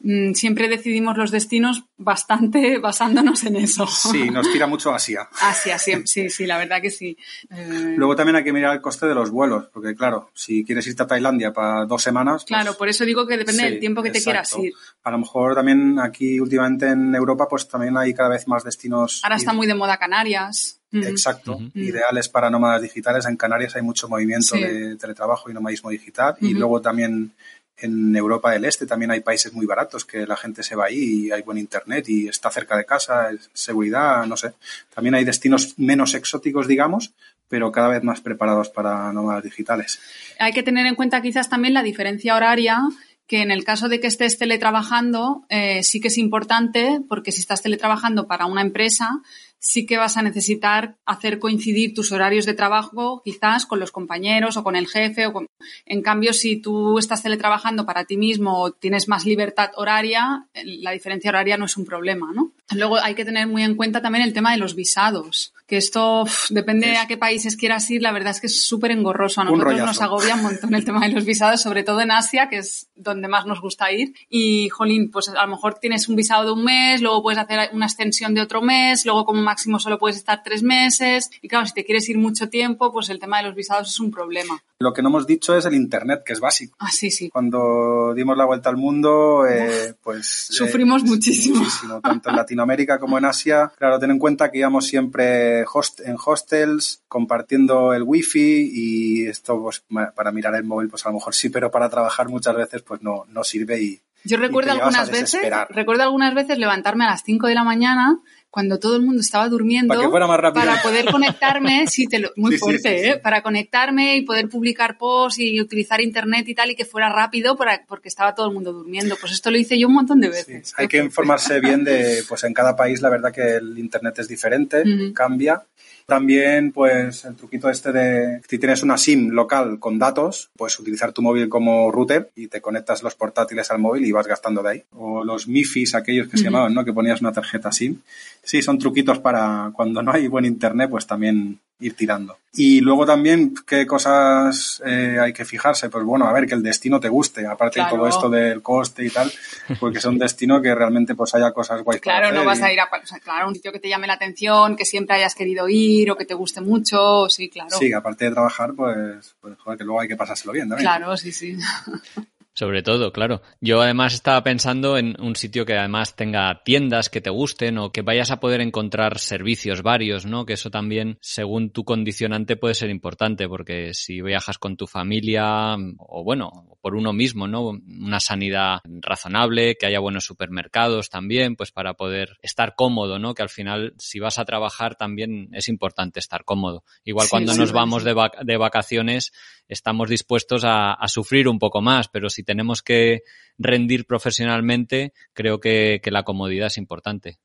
Mm, 0.03 0.33
siempre 0.33 0.69
decidimos 0.69 1.17
los 1.19 1.31
destinos 1.31 1.85
bastante 1.99 2.79
basándonos 2.83 3.45
en 3.45 3.57
eso. 3.57 3.87
Sí, 3.87 4.31
nos 4.31 4.51
tira 4.51 4.67
mucho 4.67 4.95
Asia. 4.95 5.29
Asia, 5.41 5.79
sí, 5.79 5.93
sí, 6.07 6.31
sí, 6.31 6.47
la 6.47 6.59
verdad 6.59 6.81
que 6.81 6.91
sí. 6.91 7.17
Eh... 7.51 7.95
Luego 7.97 8.17
también 8.17 8.37
hay 8.37 8.45
que 8.45 8.53
mirar 8.53 8.75
el 8.75 8.81
coste 8.81 9.07
de 9.07 9.15
los 9.15 9.31
vuelos, 9.31 9.67
porque 9.73 9.95
claro, 9.95 10.31
si 10.35 10.65
quieres 10.65 10.87
irte 10.87 11.03
a 11.03 11.07
Tailandia 11.07 11.53
para 11.53 11.85
dos 11.85 12.03
semanas. 12.03 12.45
Claro, 12.45 12.67
pues, 12.67 12.77
por 12.79 12.89
eso 12.89 13.05
digo 13.05 13.27
que 13.27 13.37
depende 13.37 13.63
sí, 13.63 13.69
del 13.69 13.81
tiempo 13.81 14.03
que 14.03 14.09
exacto. 14.09 14.21
te 14.21 14.33
quieras 14.33 14.59
ir. 14.59 14.73
A 15.05 15.11
lo 15.11 15.19
mejor 15.19 15.55
también 15.55 15.99
aquí 15.99 16.41
últimamente 16.41 16.89
en 16.89 17.15
Europa, 17.15 17.47
pues 17.49 17.69
también 17.69 17.97
hay 17.97 18.15
cada 18.15 18.31
vez 18.31 18.49
más 18.49 18.65
destinos. 18.65 19.21
Ahora 19.23 19.37
está 19.37 19.53
muy 19.53 19.67
de 19.67 19.75
moda 19.75 19.99
Canarias. 19.99 20.79
Exacto, 20.93 21.53
uh 21.53 21.61
-huh. 21.61 21.71
ideales 21.75 22.29
para 22.29 22.51
nómadas 22.51 22.83
digitales. 22.83 23.25
En 23.27 23.37
Canarias 23.37 23.77
hay 23.77 23.83
mucho 23.83 24.09
movimiento 24.09 24.57
sí. 24.57 24.61
de 24.61 24.97
teletrabajo 24.97 25.49
y 25.49 25.55
nomadismo 25.55 25.91
digital. 25.91 26.35
Uh 26.41 26.45
-huh. 26.45 26.51
Y 26.51 26.55
luego 26.55 26.81
también 26.81 27.33
en 27.81 28.15
Europa 28.15 28.51
del 28.51 28.65
Este 28.65 28.87
también 28.87 29.11
hay 29.11 29.21
países 29.21 29.53
muy 29.53 29.67
baratos 29.67 30.05
que 30.05 30.27
la 30.27 30.37
gente 30.37 30.63
se 30.63 30.77
va 30.77 30.87
ahí 30.87 31.27
y 31.27 31.31
hay 31.31 31.43
buen 31.43 31.59
internet 31.59 32.09
y 32.09 32.29
está 32.29 32.51
cerca 32.51 32.77
de 32.77 32.85
casa, 32.85 33.31
seguridad, 33.53 34.27
no 34.27 34.37
sé. 34.37 34.53
También 34.95 35.15
hay 35.15 35.25
destinos 35.25 35.75
menos 35.79 36.15
exóticos, 36.15 36.67
digamos, 36.67 37.13
pero 37.49 37.73
cada 37.73 37.89
vez 37.89 38.03
más 38.03 38.21
preparados 38.21 38.69
para 38.69 39.13
nómadas 39.13 39.45
digitales. 39.45 40.01
Hay 40.39 40.53
que 40.53 40.63
tener 40.63 40.87
en 40.87 40.95
cuenta 40.95 41.21
quizás 41.23 41.49
también 41.49 41.75
la 41.75 41.83
diferencia 41.83 42.37
horaria 42.37 42.79
que 43.27 43.43
en 43.43 43.53
el 43.53 43.63
caso 43.63 43.89
de 43.89 44.01
que 44.01 44.09
estés 44.09 44.39
teletrabajando 44.39 45.45
eh, 45.49 45.85
sí 45.85 46.01
que 46.01 46.09
es 46.09 46.19
importante 46.19 47.01
porque 47.09 47.31
si 47.31 47.41
estás 47.41 47.63
teletrabajando 47.63 48.27
para 48.27 48.47
una 48.47 48.61
empresa 48.61 49.21
sí 49.61 49.87
que 49.87 49.99
vas 49.99 50.17
a 50.17 50.23
necesitar 50.23 50.97
hacer 51.05 51.39
coincidir 51.39 51.95
tus 51.95 52.11
horarios 52.11 52.47
de 52.47 52.55
trabajo 52.55 53.23
quizás 53.25 53.67
con 53.67 53.79
los 53.79 53.93
compañeros 53.93 54.57
o 54.57 54.65
con 54.65 54.75
el 54.75 54.89
jefe. 54.89 55.27
O. 55.27 55.47
En 55.87 56.03
cambio, 56.03 56.33
si 56.33 56.57
tú 56.57 56.99
estás 56.99 57.23
teletrabajando 57.23 57.87
para 57.87 58.05
ti 58.05 58.17
mismo 58.17 58.59
o 58.59 58.73
tienes 58.73 59.07
más 59.07 59.25
libertad 59.25 59.71
horaria, 59.77 60.47
la 60.65 60.91
diferencia 60.93 61.31
horaria 61.31 61.59
no 61.59 61.67
es 61.67 61.77
un 61.77 61.85
problema, 61.85 62.33
¿no? 62.35 62.53
Luego 62.75 62.97
hay 62.97 63.15
que 63.15 63.25
tener 63.25 63.47
muy 63.47 63.63
en 63.63 63.77
cuenta 63.77 64.01
también 64.01 64.25
el 64.25 64.33
tema 64.33 64.53
de 64.53 64.59
los 64.59 64.75
visados, 64.75 65.53
que 65.71 65.77
esto 65.77 66.25
depende 66.49 66.97
a 66.97 67.07
qué 67.07 67.17
países 67.17 67.57
quieras 67.57 67.89
ir, 67.93 68.03
la 68.03 68.11
verdad 68.11 68.33
es 68.33 68.41
que 68.41 68.49
es 68.49 68.67
súper 68.67 68.91
engorroso. 68.91 69.41
A 69.41 69.45
nosotros 69.45 69.79
nos 69.79 70.03
agobia 70.03 70.35
un 70.35 70.43
montón 70.43 70.75
el 70.75 70.85
tema 70.85 71.07
de 71.07 71.15
los 71.15 71.25
visados, 71.25 71.63
sobre 71.63 71.85
todo 71.85 72.01
en 72.01 72.11
Asia, 72.11 72.49
que 72.49 72.59
es 72.59 72.89
donde 72.97 73.29
más 73.29 73.47
nos 73.47 73.61
gusta 73.61 73.93
ir. 73.93 74.13
Y, 74.29 74.69
jolín, 74.69 75.13
pues 75.13 75.29
a 75.29 75.47
lo 75.47 75.49
mejor 75.49 75.75
tienes 75.75 76.09
un 76.09 76.17
visado 76.17 76.45
de 76.45 76.51
un 76.51 76.65
mes, 76.65 77.01
luego 77.01 77.23
puedes 77.23 77.39
hacer 77.39 77.71
una 77.73 77.87
extensión 77.87 78.35
de 78.35 78.41
otro 78.41 78.63
mes, 78.63 79.07
luego 79.07 79.25
como 79.25 79.43
máximo 79.43 79.79
solo 79.79 79.97
puedes 79.97 80.17
estar 80.17 80.43
tres 80.43 80.65
meses. 80.65 81.31
Y 81.41 81.47
claro, 81.47 81.67
si 81.67 81.73
te 81.73 81.85
quieres 81.85 82.09
ir 82.09 82.19
mucho 82.19 82.49
tiempo, 82.49 82.93
pues 82.93 83.09
el 83.09 83.21
tema 83.21 83.39
de 83.39 83.45
los 83.45 83.55
visados 83.55 83.91
es 83.91 84.01
un 84.01 84.11
problema. 84.11 84.61
Lo 84.81 84.93
que 84.93 85.03
no 85.03 85.11
hemos 85.11 85.27
dicho 85.27 85.55
es 85.55 85.65
el 85.67 85.75
Internet, 85.75 86.23
que 86.27 86.33
es 86.33 86.41
básico. 86.41 86.77
Ah, 86.81 86.91
sí, 86.91 87.13
sí. 87.13 87.31
Cuando 87.31 88.13
dimos 88.13 88.37
la 88.37 88.47
vuelta 88.47 88.71
al 88.71 88.77
mundo, 88.77 89.47
eh, 89.47 89.95
pues... 90.03 90.49
Eh, 90.51 90.55
Sufrimos 90.55 91.05
muchísimo. 91.05 91.59
Muchísimo, 91.59 92.01
tanto 92.01 92.31
en 92.31 92.37
Latinoamérica 92.37 92.99
como 92.99 93.19
en 93.19 93.27
Asia. 93.27 93.71
Claro, 93.79 94.01
ten 94.01 94.11
en 94.11 94.19
cuenta 94.19 94.51
que 94.51 94.59
íbamos 94.59 94.87
siempre 94.87 95.60
host 95.73 96.01
en 96.01 96.17
hostels, 96.25 97.03
compartiendo 97.09 97.95
el 97.95 98.03
wifi 98.03 98.71
y 98.73 99.27
esto 99.27 99.61
pues 99.61 99.85
para 100.15 100.33
mirar 100.33 100.55
el 100.55 100.65
móvil 100.65 100.89
pues 100.89 101.05
a 101.07 101.09
lo 101.09 101.17
mejor 101.17 101.35
sí, 101.35 101.49
pero 101.51 101.71
para 101.71 101.89
trabajar 101.89 102.29
muchas 102.29 102.55
veces 102.55 102.83
pues 102.83 103.03
no, 103.03 103.25
no 103.29 103.45
sirve 103.45 103.81
y... 103.81 104.01
Yo 104.23 104.37
recuerdo 104.37 104.73
algunas 104.73 105.11
veces, 105.11 105.41
recuerdo 105.71 106.03
algunas 106.03 106.35
veces 106.35 106.59
levantarme 106.59 107.05
a 107.05 107.11
las 107.11 107.23
5 107.25 107.47
de 107.47 107.55
la 107.55 107.65
mañana 107.65 108.21
cuando 108.51 108.79
todo 108.81 108.97
el 108.97 109.03
mundo 109.03 109.21
estaba 109.21 109.49
durmiendo 109.49 109.95
para, 110.11 110.83
poder 110.83 111.05
conectarme, 111.07 111.87
sí, 111.87 112.07
te 112.07 112.19
lo, 112.19 112.31
muy 112.37 112.59
fuerte, 112.59 113.09
¿eh? 113.09 113.17
para 113.17 113.43
conectarme 113.43 114.17
y 114.17 114.23
poder 114.23 114.49
publicar 114.49 114.99
posts 114.99 115.39
y 115.39 115.61
utilizar 115.61 116.01
internet 116.01 116.49
y 116.49 116.55
tal 116.55 116.71
y 116.73 116.75
que 116.75 116.85
fuera 116.85 117.09
rápido 117.11 117.57
para, 117.57 117.85
porque 117.87 118.09
estaba 118.09 118.35
todo 118.35 118.49
el 118.49 118.55
mundo 118.55 118.73
durmiendo. 118.73 119.17
Pues 119.21 119.33
esto 119.33 119.51
lo 119.51 119.59
hice 119.59 119.79
yo 119.79 119.87
un 119.87 119.95
montón 119.95 120.21
de 120.21 120.31
veces. 120.31 120.75
hay 120.77 120.89
que 120.89 120.99
informarse 120.99 121.61
bien 121.61 121.85
de, 121.85 122.25
pues 122.29 122.43
en 122.45 122.53
cada 122.53 122.75
país 122.75 123.01
la 123.01 123.11
verdad 123.11 123.33
que 123.33 123.57
el 123.57 123.79
internet 123.79 124.19
es 124.19 124.29
diferente, 124.29 124.83
cambia 125.15 125.63
también, 126.11 126.73
pues, 126.73 127.25
el 127.25 127.37
truquito 127.37 127.71
este 127.71 127.93
de 127.93 128.43
si 128.47 128.59
tienes 128.59 128.83
una 128.83 128.99
SIM 128.99 129.31
local 129.31 129.79
con 129.79 129.99
datos, 129.99 130.51
puedes 130.57 130.79
utilizar 130.79 131.13
tu 131.13 131.23
móvil 131.23 131.49
como 131.49 131.91
router 131.93 132.31
y 132.35 132.49
te 132.49 132.61
conectas 132.61 133.05
los 133.05 133.15
portátiles 133.15 133.71
al 133.71 133.79
móvil 133.79 134.05
y 134.05 134.11
vas 134.11 134.27
gastando 134.27 134.61
de 134.63 134.69
ahí. 134.69 134.83
O 134.97 135.25
los 135.25 135.47
MIFIs, 135.47 135.95
aquellos 135.95 136.29
que 136.29 136.37
se 136.37 136.45
llamaban, 136.45 136.75
¿no? 136.75 136.85
Que 136.85 136.93
ponías 136.93 137.21
una 137.21 137.33
tarjeta 137.33 137.71
SIM. 137.71 138.01
Sí, 138.43 138.61
son 138.61 138.79
truquitos 138.79 139.21
para 139.21 139.71
cuando 139.73 140.03
no 140.03 140.13
hay 140.13 140.27
buen 140.27 140.45
internet, 140.45 140.91
pues 140.91 141.07
también 141.07 141.61
ir 141.81 141.95
tirando. 141.95 142.37
Y 142.53 142.81
luego 142.81 143.07
también, 143.07 143.55
¿qué 143.65 143.87
cosas 143.87 144.83
eh, 144.85 145.19
hay 145.21 145.33
que 145.33 145.45
fijarse? 145.45 145.89
Pues 145.89 146.05
bueno, 146.05 146.27
a 146.27 146.33
ver, 146.33 146.47
que 146.47 146.55
el 146.55 146.63
destino 146.63 146.99
te 146.99 147.09
guste, 147.09 147.47
aparte 147.47 147.81
de 147.81 147.87
todo 147.89 148.09
esto 148.09 148.29
del 148.29 148.61
coste 148.61 149.05
y 149.05 149.11
tal, 149.11 149.31
porque 149.79 149.99
es 149.99 150.05
un 150.05 150.19
destino 150.19 150.61
que 150.61 150.75
realmente 150.75 151.15
pues 151.15 151.33
haya 151.35 151.53
cosas 151.53 151.83
guays 151.83 152.01
Claro, 152.01 152.33
no 152.33 152.45
vas 152.45 152.61
a 152.63 152.73
ir 152.73 152.81
a 152.81 152.89
claro, 153.23 153.49
un 153.49 153.55
sitio 153.55 153.71
que 153.71 153.79
te 153.79 153.89
llame 153.89 154.09
la 154.09 154.15
atención, 154.15 154.75
que 154.75 154.85
siempre 154.85 155.17
hayas 155.17 155.37
querido 155.37 155.69
ir 155.69 156.11
o 156.11 156.17
que 156.17 156.25
te 156.25 156.35
guste 156.35 156.61
mucho, 156.61 157.29
sí, 157.29 157.49
claro. 157.49 157.71
Sí, 157.71 157.93
aparte 157.93 158.25
de 158.25 158.33
trabajar, 158.33 158.75
pues, 158.75 159.37
pues 159.41 159.57
joder, 159.59 159.79
que 159.79 159.85
luego 159.85 160.01
hay 160.01 160.09
que 160.09 160.17
pasárselo 160.17 160.53
bien 160.53 160.69
también. 160.69 160.87
Claro, 160.87 161.17
sí, 161.17 161.31
sí. 161.31 161.57
Sobre 162.53 162.83
todo, 162.83 163.13
claro. 163.13 163.43
Yo 163.61 163.81
además 163.81 164.13
estaba 164.13 164.43
pensando 164.43 164.99
en 164.99 165.17
un 165.21 165.37
sitio 165.37 165.65
que 165.65 165.79
además 165.79 166.17
tenga 166.17 166.63
tiendas 166.65 167.09
que 167.09 167.21
te 167.21 167.31
gusten 167.31 167.79
o 167.79 167.93
que 167.93 168.03
vayas 168.03 168.33
a 168.33 168.41
poder 168.41 168.61
encontrar 168.61 169.19
servicios 169.19 169.83
varios, 169.83 170.27
¿no? 170.27 170.45
Que 170.45 170.55
eso 170.55 170.69
también, 170.69 171.17
según 171.21 171.71
tu 171.71 171.85
condicionante, 171.85 172.57
puede 172.57 172.75
ser 172.75 172.91
importante, 172.91 173.49
porque 173.49 173.95
si 173.95 174.21
viajas 174.21 174.59
con 174.59 174.77
tu 174.77 174.87
familia 174.89 175.77
o 175.99 176.25
bueno, 176.25 176.77
por 176.81 176.97
uno 176.97 177.13
mismo, 177.13 177.47
¿no? 177.47 177.69
Una 177.69 178.21
sanidad 178.21 178.81
razonable, 178.85 179.77
que 179.77 179.87
haya 179.87 180.01
buenos 180.01 180.25
supermercados 180.25 181.09
también, 181.09 181.55
pues 181.55 181.71
para 181.71 181.95
poder 181.95 182.39
estar 182.43 182.75
cómodo, 182.75 183.19
¿no? 183.19 183.35
Que 183.35 183.43
al 183.43 183.49
final, 183.49 183.95
si 183.99 184.19
vas 184.19 184.39
a 184.39 184.45
trabajar, 184.45 184.97
también 184.97 185.51
es 185.53 185.69
importante 185.69 186.19
estar 186.19 186.45
cómodo. 186.45 186.85
Igual 187.05 187.29
cuando 187.31 187.55
nos 187.55 187.73
vamos 187.73 188.03
de, 188.03 188.15
de 188.43 188.57
vacaciones, 188.57 189.33
estamos 189.71 190.09
dispuestos 190.09 190.65
a, 190.65 190.93
a, 190.93 191.09
sufrir 191.09 191.49
un 191.49 191.59
poco 191.59 191.81
más, 191.81 192.09
pero 192.09 192.29
si 192.29 192.43
tenemos 192.43 192.83
que 192.83 193.23
rendir 193.57 194.05
profesionalmente, 194.05 195.13
creo 195.33 195.61
que, 195.61 196.01
que 196.03 196.11
la 196.11 196.25
comodidad 196.25 196.67
es 196.67 196.77
importante. 196.77 197.39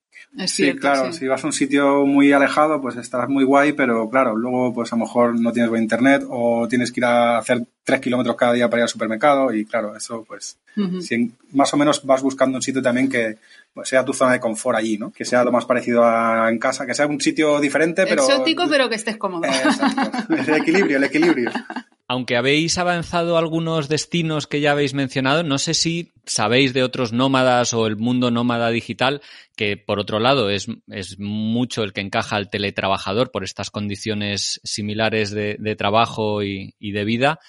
sí, 0.48 0.74
claro, 0.75 1.13
si 1.13 1.27
vas 1.27 1.44
a 1.44 1.48
un 1.48 1.53
sitio 1.53 2.05
muy 2.05 2.32
alejado, 2.34 2.82
pues 2.82 2.96
estarás 2.96 3.29
muy 3.29 3.44
guay, 3.44 3.74
pero 3.74 4.10
claro, 4.10 4.36
luego 4.36 4.74
pues 4.74 4.91
a 4.91 4.96
lo 4.96 5.03
mejor 5.03 5.39
no 5.39 5.53
tienes 5.53 5.70
buen 5.70 5.84
internet 5.84 6.24
o 6.27 6.67
tienes 6.67 6.91
que 6.91 7.01
ir 7.01 7.05
a 7.05 7.38
hacer 7.38 7.63
tres 7.84 8.01
kilómetros 8.01 8.36
cada 8.36 8.53
día 8.53 8.70
para 8.70 8.82
ir 8.82 8.84
al 8.84 8.89
supermercado 8.89 9.53
y 9.53 9.65
claro, 9.65 9.96
eso 9.96 10.25
pues 10.27 10.58
si 11.00 11.32
más 11.53 11.74
o 11.74 11.77
menos 11.77 12.03
vas 12.05 12.22
buscando 12.22 12.58
un 12.58 12.62
sitio 12.62 12.82
también 12.82 13.08
que 13.08 13.38
sea 13.84 14.03
tu 14.03 14.13
zona 14.13 14.34
de 14.34 14.39
confort 14.39 14.77
allí, 14.77 14.98
¿no? 14.98 15.12
Que 15.12 15.25
sea 15.25 15.44
lo 15.44 15.51
más 15.51 15.65
parecido 15.65 16.03
a 16.03 16.50
en 16.50 16.60
casa, 16.60 16.86
que 16.86 16.94
sea 16.94 17.08
un 17.08 17.22
sitio 17.22 17.60
diferente, 17.60 18.05
pero... 18.05 18.24
Exótico, 18.24 18.65
pero 18.70 18.89
que 18.89 18.96
estés 18.96 19.17
cómodo. 19.17 19.46
exacto. 19.46 20.34
El 20.34 20.62
equilibrio, 20.62 20.98
el 20.98 21.03
equilibrio. 21.05 21.51
Aunque 22.07 22.38
habéis 22.38 22.77
avanzado 22.77 23.38
algunos 23.38 23.89
destinos 23.89 24.45
que 24.45 24.62
ya 24.62 24.71
habéis 24.71 24.93
mencionado, 24.93 25.41
no 25.41 25.57
sé 25.57 25.74
si 25.74 26.13
sabéis 26.25 26.71
de 26.71 26.83
otros 26.83 27.13
nómadas 27.13 27.74
o 27.74 27.88
el 27.88 27.97
mundo 27.97 28.29
nómada 28.29 28.69
digital, 28.69 29.21
que 29.55 29.75
por 29.75 30.00
otro 30.00 30.19
lado 30.19 30.51
es, 30.51 30.67
es 30.88 31.17
mucho 31.17 31.81
el 31.83 31.93
que 31.93 32.01
encaja 32.01 32.35
al 32.35 32.51
teletrabajador 32.51 33.31
por 33.31 33.43
estas 33.43 33.71
condiciones 33.71 34.62
similares 34.63 35.31
de, 35.31 35.57
de 35.59 35.75
trabajo 35.75 36.43
y, 36.43 36.75
y, 36.77 36.91
de 36.91 37.05
vida. 37.05 37.39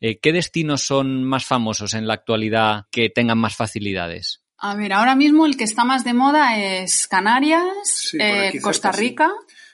Eh, 0.00 0.20
¿Qué 0.20 0.32
destinos 0.32 0.82
son 0.86 1.24
más 1.24 1.44
famosos 1.44 1.92
en 1.94 2.06
la 2.06 2.14
actualidad 2.14 2.84
que 2.92 3.10
tengan 3.10 3.38
más 3.38 3.56
facilidades? 3.56 4.42
A 4.58 4.76
ver, 4.76 4.92
ahora 4.92 5.16
mismo 5.16 5.44
el 5.44 5.56
que 5.56 5.64
está 5.64 5.84
más 5.84 6.04
de 6.04 6.14
moda 6.14 6.56
es 6.56 7.08
Canarias, 7.08 8.14
eh, 8.18 8.60
Costa 8.62 8.92
Rica. 8.92 9.32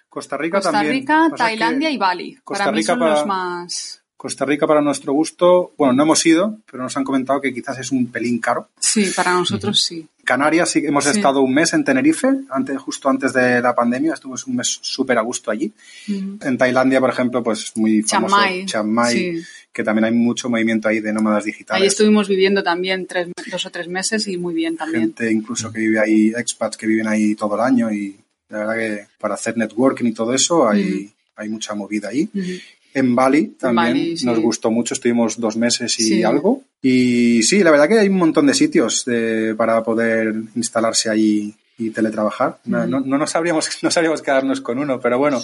Costa 0.09 0.37
Rica 0.37 0.61
Costa 0.61 0.83
Rica, 0.83 1.31
Tailandia 1.37 1.91
y 1.91 1.97
Bali. 1.97 2.37
Costa 2.43 2.65
para 2.65 2.77
Rica 2.77 2.97
mí 2.97 3.01
son 3.01 3.11
los 3.11 3.27
más 3.27 4.00
Costa 4.21 4.45
Rica 4.45 4.67
para 4.67 4.83
nuestro 4.83 5.15
gusto, 5.15 5.73
bueno, 5.79 5.95
no 5.95 6.03
hemos 6.03 6.27
ido, 6.27 6.59
pero 6.71 6.83
nos 6.83 6.95
han 6.95 7.05
comentado 7.05 7.41
que 7.41 7.55
quizás 7.55 7.79
es 7.79 7.91
un 7.91 8.09
pelín 8.09 8.39
caro. 8.39 8.69
Sí, 8.79 9.11
para 9.17 9.33
nosotros 9.33 9.81
sí. 9.81 10.07
Canarias 10.25 10.73
sí 10.73 10.83
hemos 10.85 11.07
estado 11.07 11.41
un 11.41 11.55
mes 11.55 11.73
en 11.73 11.85
Tenerife, 11.85 12.29
antes, 12.51 12.77
justo 12.77 13.09
antes 13.09 13.33
de 13.33 13.63
la 13.63 13.75
pandemia, 13.75 14.13
estuvimos 14.13 14.47
un 14.47 14.57
mes 14.57 14.79
súper 14.83 15.17
a 15.17 15.23
gusto 15.23 15.51
allí. 15.51 15.73
En 16.07 16.59
Tailandia, 16.59 17.01
por 17.01 17.09
ejemplo, 17.09 17.43
pues 17.43 17.73
muy 17.77 18.03
famoso 18.03 18.37
Chiang 18.67 18.91
Mai, 18.91 19.43
que 19.73 19.83
también 19.83 20.05
hay 20.05 20.13
mucho 20.13 20.51
movimiento 20.51 20.89
ahí 20.89 21.01
de 21.01 21.15
nómadas 21.15 21.45
digitales. 21.45 21.81
Ahí 21.81 21.89
estuvimos 21.89 22.29
viviendo 22.29 22.63
también 22.63 23.07
tres, 23.07 23.29
dos 23.51 23.65
o 23.65 23.71
tres 23.71 23.89
meses 23.89 24.29
y 24.29 24.37
muy 24.37 24.53
bien 24.53 24.77
también. 24.77 25.05
Gente 25.05 25.33
incluso 25.33 25.73
que 25.73 25.81
vive 25.81 25.99
ahí, 25.99 26.31
expats 26.37 26.77
que 26.77 26.87
viven 26.87 27.09
ahí 27.09 27.35
todo 27.37 27.55
el 27.55 27.63
año 27.63 27.91
y 27.91 28.21
la 28.51 28.59
verdad 28.59 28.77
que 28.77 29.07
para 29.19 29.33
hacer 29.33 29.57
networking 29.57 30.05
y 30.05 30.13
todo 30.13 30.35
eso 30.35 30.69
hay, 30.69 31.11
hay 31.37 31.49
mucha 31.49 31.75
movida 31.75 32.11
ahí. 32.11 32.29
En 32.95 33.15
Bali 33.15 33.55
también 33.59 34.15
nos 34.25 34.39
gustó 34.41 34.71
mucho, 34.71 34.95
estuvimos 34.95 35.39
dos 35.39 35.57
meses 35.57 35.99
y 36.01 36.23
algo. 36.23 36.63
Y 36.83 37.43
sí, 37.43 37.63
la 37.63 37.71
verdad 37.71 37.89
que 37.89 37.99
hay 37.99 38.09
un 38.09 38.17
montón 38.17 38.47
de 38.47 38.55
sitios 38.55 39.05
de, 39.05 39.55
para 39.57 39.83
poder 39.83 40.35
instalarse 40.57 41.11
ahí 41.11 41.55
y 41.81 41.91
teletrabajar. 41.91 42.59
No, 42.65 42.87
no, 42.87 43.01
no, 43.01 43.27
sabríamos, 43.27 43.69
no 43.83 43.91
sabríamos 43.91 44.23
quedarnos 44.23 44.61
con 44.61 44.79
uno, 44.79 45.01
pero 45.01 45.19
bueno, 45.19 45.41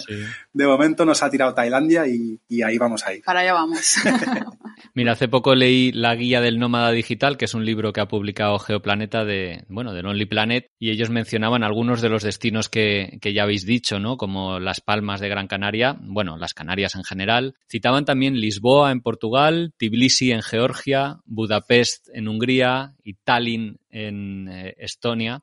de 0.53 0.67
momento 0.67 1.03
nos 1.03 1.23
ha 1.23 1.29
tirado 1.29 1.53
Tailandia 1.53 2.07
y, 2.07 2.39
y 2.47 2.61
ahí 2.61 2.77
vamos 2.77 3.05
a 3.05 3.13
ir. 3.13 3.23
Para 3.23 3.41
allá 3.41 3.53
vamos. 3.53 3.95
Mira, 4.93 5.13
hace 5.13 5.27
poco 5.27 5.55
leí 5.55 5.91
La 5.91 6.15
Guía 6.15 6.41
del 6.41 6.59
Nómada 6.59 6.91
Digital, 6.91 7.37
que 7.37 7.45
es 7.45 7.53
un 7.53 7.65
libro 7.65 7.93
que 7.93 8.01
ha 8.01 8.07
publicado 8.07 8.59
Geoplaneta 8.59 9.25
de, 9.25 9.63
bueno, 9.69 9.93
de 9.93 10.03
Lonely 10.03 10.25
Planet, 10.25 10.69
y 10.79 10.91
ellos 10.91 11.09
mencionaban 11.09 11.63
algunos 11.63 12.01
de 12.01 12.09
los 12.09 12.23
destinos 12.23 12.69
que, 12.69 13.17
que 13.21 13.33
ya 13.33 13.43
habéis 13.43 13.65
dicho, 13.65 13.99
¿no? 13.99 14.17
Como 14.17 14.59
Las 14.59 14.81
Palmas 14.81 15.19
de 15.19 15.29
Gran 15.29 15.47
Canaria, 15.47 15.97
bueno, 15.99 16.37
las 16.37 16.53
Canarias 16.53 16.95
en 16.95 17.03
general. 17.03 17.55
Citaban 17.69 18.05
también 18.05 18.39
Lisboa 18.39 18.91
en 18.91 19.01
Portugal, 19.01 19.73
Tbilisi 19.77 20.31
en 20.31 20.41
Georgia, 20.41 21.17
Budapest 21.25 22.09
en 22.13 22.27
Hungría 22.27 22.93
y 23.03 23.15
Tallinn 23.15 23.79
en 23.89 24.47
eh, 24.49 24.75
Estonia 24.77 25.41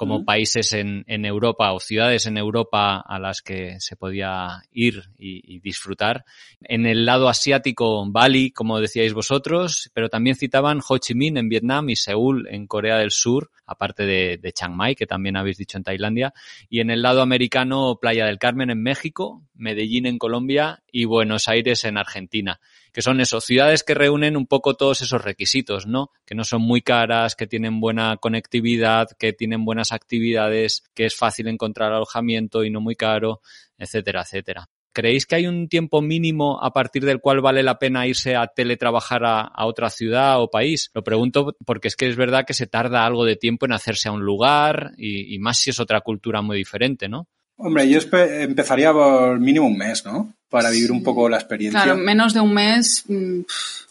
como 0.00 0.24
países 0.24 0.72
en, 0.72 1.04
en, 1.08 1.26
Europa 1.26 1.74
o 1.74 1.78
ciudades 1.78 2.24
en 2.24 2.38
Europa 2.38 3.04
a 3.06 3.18
las 3.18 3.42
que 3.42 3.76
se 3.80 3.96
podía 3.96 4.62
ir 4.72 5.10
y, 5.18 5.56
y, 5.56 5.60
disfrutar. 5.60 6.24
En 6.62 6.86
el 6.86 7.04
lado 7.04 7.28
asiático, 7.28 8.10
Bali, 8.10 8.50
como 8.50 8.80
decíais 8.80 9.12
vosotros, 9.12 9.90
pero 9.92 10.08
también 10.08 10.36
citaban 10.36 10.80
Ho 10.88 10.96
Chi 10.96 11.14
Minh 11.14 11.36
en 11.36 11.50
Vietnam 11.50 11.90
y 11.90 11.96
Seúl 11.96 12.48
en 12.50 12.66
Corea 12.66 12.96
del 12.96 13.10
Sur, 13.10 13.50
aparte 13.66 14.06
de, 14.06 14.38
de 14.38 14.52
Chiang 14.52 14.74
Mai, 14.74 14.94
que 14.94 15.06
también 15.06 15.36
habéis 15.36 15.58
dicho 15.58 15.76
en 15.76 15.84
Tailandia. 15.84 16.32
Y 16.70 16.80
en 16.80 16.88
el 16.88 17.02
lado 17.02 17.20
americano, 17.20 17.98
Playa 18.00 18.24
del 18.24 18.38
Carmen 18.38 18.70
en 18.70 18.82
México, 18.82 19.42
Medellín 19.52 20.06
en 20.06 20.16
Colombia 20.16 20.82
y 20.90 21.04
Buenos 21.04 21.46
Aires 21.46 21.84
en 21.84 21.98
Argentina 21.98 22.58
que 22.92 23.02
son 23.02 23.20
eso, 23.20 23.40
ciudades 23.40 23.82
que 23.82 23.94
reúnen 23.94 24.36
un 24.36 24.46
poco 24.46 24.74
todos 24.74 25.02
esos 25.02 25.22
requisitos, 25.22 25.86
¿no? 25.86 26.10
Que 26.24 26.34
no 26.34 26.44
son 26.44 26.62
muy 26.62 26.82
caras, 26.82 27.36
que 27.36 27.46
tienen 27.46 27.80
buena 27.80 28.16
conectividad, 28.16 29.08
que 29.18 29.32
tienen 29.32 29.64
buenas 29.64 29.92
actividades, 29.92 30.84
que 30.94 31.06
es 31.06 31.16
fácil 31.16 31.48
encontrar 31.48 31.92
alojamiento 31.92 32.64
y 32.64 32.70
no 32.70 32.80
muy 32.80 32.96
caro, 32.96 33.40
etcétera, 33.78 34.22
etcétera. 34.22 34.68
¿Creéis 34.92 35.24
que 35.24 35.36
hay 35.36 35.46
un 35.46 35.68
tiempo 35.68 36.02
mínimo 36.02 36.60
a 36.62 36.72
partir 36.72 37.04
del 37.04 37.20
cual 37.20 37.40
vale 37.40 37.62
la 37.62 37.78
pena 37.78 38.08
irse 38.08 38.34
a 38.34 38.48
teletrabajar 38.48 39.22
a, 39.24 39.64
otra 39.64 39.88
ciudad 39.88 40.42
o 40.42 40.50
país? 40.50 40.90
Lo 40.94 41.04
pregunto 41.04 41.56
porque 41.64 41.86
es 41.86 41.94
que 41.94 42.08
es 42.08 42.16
verdad 42.16 42.44
que 42.44 42.54
se 42.54 42.66
tarda 42.66 43.06
algo 43.06 43.24
de 43.24 43.36
tiempo 43.36 43.66
en 43.66 43.72
hacerse 43.72 44.08
a 44.08 44.12
un 44.12 44.24
lugar 44.24 44.90
y, 44.96 45.32
y 45.32 45.38
más 45.38 45.58
si 45.58 45.70
es 45.70 45.78
otra 45.78 46.00
cultura 46.00 46.42
muy 46.42 46.56
diferente, 46.56 47.08
¿no? 47.08 47.28
Hombre, 47.56 47.88
yo 47.88 48.00
empezaría 48.12 48.92
por 48.92 49.38
mínimo 49.38 49.66
un 49.66 49.76
mes, 49.76 50.04
¿no? 50.04 50.34
Para 50.50 50.70
vivir 50.70 50.92
un 50.92 51.02
poco 51.02 51.28
la 51.28 51.36
experiencia. 51.36 51.82
Claro, 51.82 51.98
menos 51.98 52.34
de 52.34 52.40
un 52.40 52.52
mes, 52.52 53.04
mm, 53.06 53.40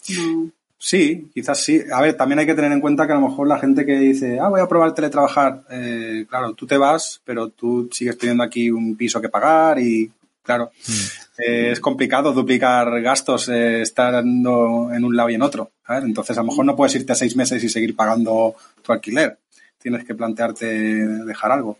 no. 0.10 0.52
Sí, 0.82 1.30
quizás 1.34 1.62
sí. 1.62 1.82
A 1.92 2.02
ver, 2.02 2.14
también 2.16 2.40
hay 2.40 2.46
que 2.46 2.56
tener 2.56 2.72
en 2.72 2.80
cuenta 2.80 3.06
que 3.06 3.12
a 3.12 3.16
lo 3.16 3.28
mejor 3.28 3.48
la 3.48 3.60
gente 3.60 3.86
que 3.86 4.00
dice, 4.00 4.40
ah, 4.40 4.48
voy 4.48 4.62
a 4.62 4.68
probar 4.68 4.94
teletrabajar, 4.94 5.64
eh, 5.70 6.26
claro, 6.30 6.54
tú 6.54 6.66
te 6.66 6.78
vas, 6.78 7.22
pero 7.26 7.50
tú 7.50 7.90
sigues 7.92 8.18
teniendo 8.18 8.44
aquí 8.44 8.72
un 8.72 8.96
piso 8.96 9.20
que 9.20 9.28
pagar 9.28 9.78
y, 9.78 10.10
claro, 10.42 10.72
mm. 10.88 11.42
eh, 11.46 11.72
es 11.72 11.82
complicado 11.82 12.32
duplicar 12.32 13.02
gastos 13.02 13.50
eh, 13.50 13.82
estando 13.82 14.90
en 14.94 15.04
un 15.04 15.16
lado 15.18 15.30
y 15.30 15.36
en 15.36 15.42
otro. 15.42 15.72
Entonces, 15.90 16.38
a 16.38 16.42
lo 16.42 16.48
mejor 16.48 16.66
no 16.66 16.78
puedes 16.78 16.96
irte 16.96 17.12
a 17.12 17.16
seis 17.16 17.36
meses 17.36 17.62
y 17.62 17.68
seguir 17.68 17.94
pagando 17.94 18.56
tu 18.82 18.94
alquiler. 18.94 19.38
Tienes 19.82 20.06
que 20.06 20.16
plantearte 20.16 20.66
dejar 20.66 21.52
algo. 21.52 21.80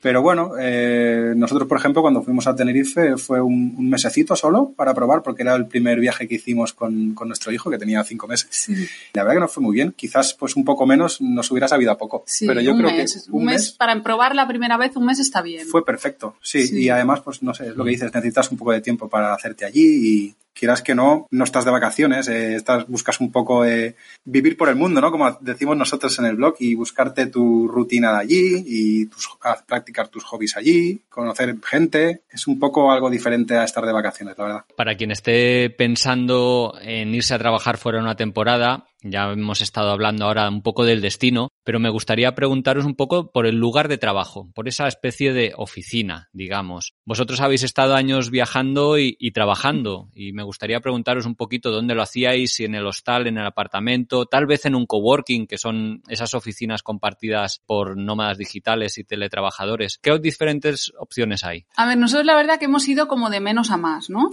Pero 0.00 0.22
bueno, 0.22 0.52
eh, 0.58 1.34
nosotros, 1.36 1.68
por 1.68 1.78
ejemplo, 1.78 2.00
cuando 2.02 2.22
fuimos 2.22 2.46
a 2.46 2.56
Tenerife 2.56 3.16
fue 3.16 3.40
un, 3.40 3.88
mesecito 3.88 4.34
solo 4.34 4.72
para 4.74 4.94
probar, 4.94 5.22
porque 5.22 5.42
era 5.42 5.54
el 5.54 5.66
primer 5.66 6.00
viaje 6.00 6.26
que 6.26 6.36
hicimos 6.36 6.72
con, 6.72 7.14
con 7.14 7.28
nuestro 7.28 7.52
hijo, 7.52 7.70
que 7.70 7.78
tenía 7.78 8.02
cinco 8.04 8.26
meses. 8.26 8.68
La 9.12 9.22
verdad 9.22 9.34
que 9.34 9.40
nos 9.40 9.52
fue 9.52 9.62
muy 9.62 9.74
bien. 9.74 9.92
Quizás 9.92 10.34
pues 10.34 10.56
un 10.56 10.64
poco 10.64 10.86
menos 10.86 11.20
nos 11.20 11.50
hubiera 11.50 11.68
sabido 11.68 11.92
a 11.92 11.98
poco. 11.98 12.24
pero 12.46 12.60
yo 12.60 12.76
creo 12.76 12.90
que 12.90 13.04
un, 13.30 13.44
mes, 13.44 13.72
para 13.72 14.02
probar 14.02 14.34
la 14.34 14.48
primera 14.48 14.76
vez, 14.76 14.96
un 14.96 15.06
mes 15.06 15.18
está 15.18 15.42
bien. 15.42 15.66
Fue 15.66 15.84
perfecto, 15.84 16.36
sí. 16.40 16.68
Y 16.72 16.88
además, 16.88 17.20
pues 17.20 17.42
no 17.42 17.52
sé, 17.52 17.68
es 17.68 17.76
lo 17.76 17.84
que 17.84 17.90
dices, 17.90 18.12
necesitas 18.14 18.50
un 18.50 18.58
poco 18.58 18.72
de 18.72 18.80
tiempo 18.80 19.08
para 19.08 19.34
hacerte 19.34 19.64
allí 19.64 19.84
y 19.84 20.34
quieras 20.60 20.82
que 20.82 20.94
no, 20.94 21.26
no 21.30 21.44
estás 21.44 21.64
de 21.64 21.70
vacaciones, 21.70 22.28
eh, 22.28 22.54
estás, 22.54 22.86
buscas 22.86 23.18
un 23.20 23.32
poco 23.32 23.62
de 23.62 23.96
vivir 24.24 24.56
por 24.56 24.68
el 24.68 24.76
mundo, 24.76 25.00
¿no? 25.00 25.10
Como 25.10 25.38
decimos 25.40 25.76
nosotros 25.76 26.18
en 26.18 26.26
el 26.26 26.36
blog, 26.36 26.56
y 26.58 26.74
buscarte 26.74 27.26
tu 27.26 27.66
rutina 27.66 28.12
de 28.12 28.18
allí 28.18 28.64
y 28.66 29.06
tus, 29.06 29.26
practicar 29.90 30.08
tus 30.08 30.24
hobbies 30.24 30.56
allí, 30.56 31.02
conocer 31.08 31.56
gente. 31.64 32.22
Es 32.30 32.46
un 32.46 32.58
poco 32.58 32.90
algo 32.90 33.10
diferente 33.10 33.56
a 33.56 33.64
estar 33.64 33.84
de 33.84 33.92
vacaciones, 33.92 34.36
la 34.38 34.44
verdad. 34.44 34.64
Para 34.76 34.96
quien 34.96 35.10
esté 35.10 35.70
pensando 35.70 36.74
en 36.80 37.14
irse 37.14 37.34
a 37.34 37.38
trabajar 37.38 37.76
fuera 37.76 37.98
una 37.98 38.14
temporada, 38.14 38.86
ya 39.02 39.32
hemos 39.32 39.60
estado 39.60 39.90
hablando 39.90 40.26
ahora 40.26 40.48
un 40.48 40.62
poco 40.62 40.84
del 40.84 41.00
destino, 41.00 41.48
pero 41.64 41.80
me 41.80 41.90
gustaría 41.90 42.34
preguntaros 42.34 42.84
un 42.84 42.94
poco 42.94 43.30
por 43.30 43.46
el 43.46 43.56
lugar 43.56 43.88
de 43.88 43.98
trabajo, 43.98 44.50
por 44.54 44.68
esa 44.68 44.88
especie 44.88 45.32
de 45.32 45.52
oficina, 45.56 46.28
digamos. 46.32 46.94
Vosotros 47.04 47.40
habéis 47.40 47.62
estado 47.62 47.94
años 47.94 48.30
viajando 48.30 48.98
y, 48.98 49.16
trabajando 49.32 50.08
y 50.14 50.32
me 50.32 50.42
gustaría 50.42 50.80
preguntaros 50.80 51.26
un 51.26 51.36
poquito 51.36 51.70
dónde 51.70 51.94
lo 51.94 52.02
hacíais, 52.02 52.52
si 52.52 52.64
en 52.64 52.74
el 52.74 52.86
hostal, 52.86 53.26
en 53.26 53.38
el 53.38 53.46
apartamento, 53.46 54.26
tal 54.26 54.46
vez 54.46 54.66
en 54.66 54.74
un 54.74 54.86
coworking, 54.86 55.46
que 55.46 55.58
son 55.58 56.02
esas 56.08 56.34
oficinas 56.34 56.82
compartidas 56.82 57.62
por 57.66 57.96
nómadas 57.96 58.38
digitales 58.38 58.98
y 58.98 59.04
teletrabajadores. 59.04 59.98
¿Qué 60.02 60.18
diferentes 60.18 60.92
opciones 60.98 61.44
hay? 61.44 61.66
A 61.76 61.86
ver, 61.86 61.96
nosotros 61.96 62.26
la 62.26 62.34
verdad 62.34 62.58
que 62.58 62.66
hemos 62.66 62.86
ido 62.88 63.08
como 63.08 63.30
de 63.30 63.40
menos 63.40 63.70
a 63.70 63.76
más, 63.76 64.10
¿no? 64.10 64.30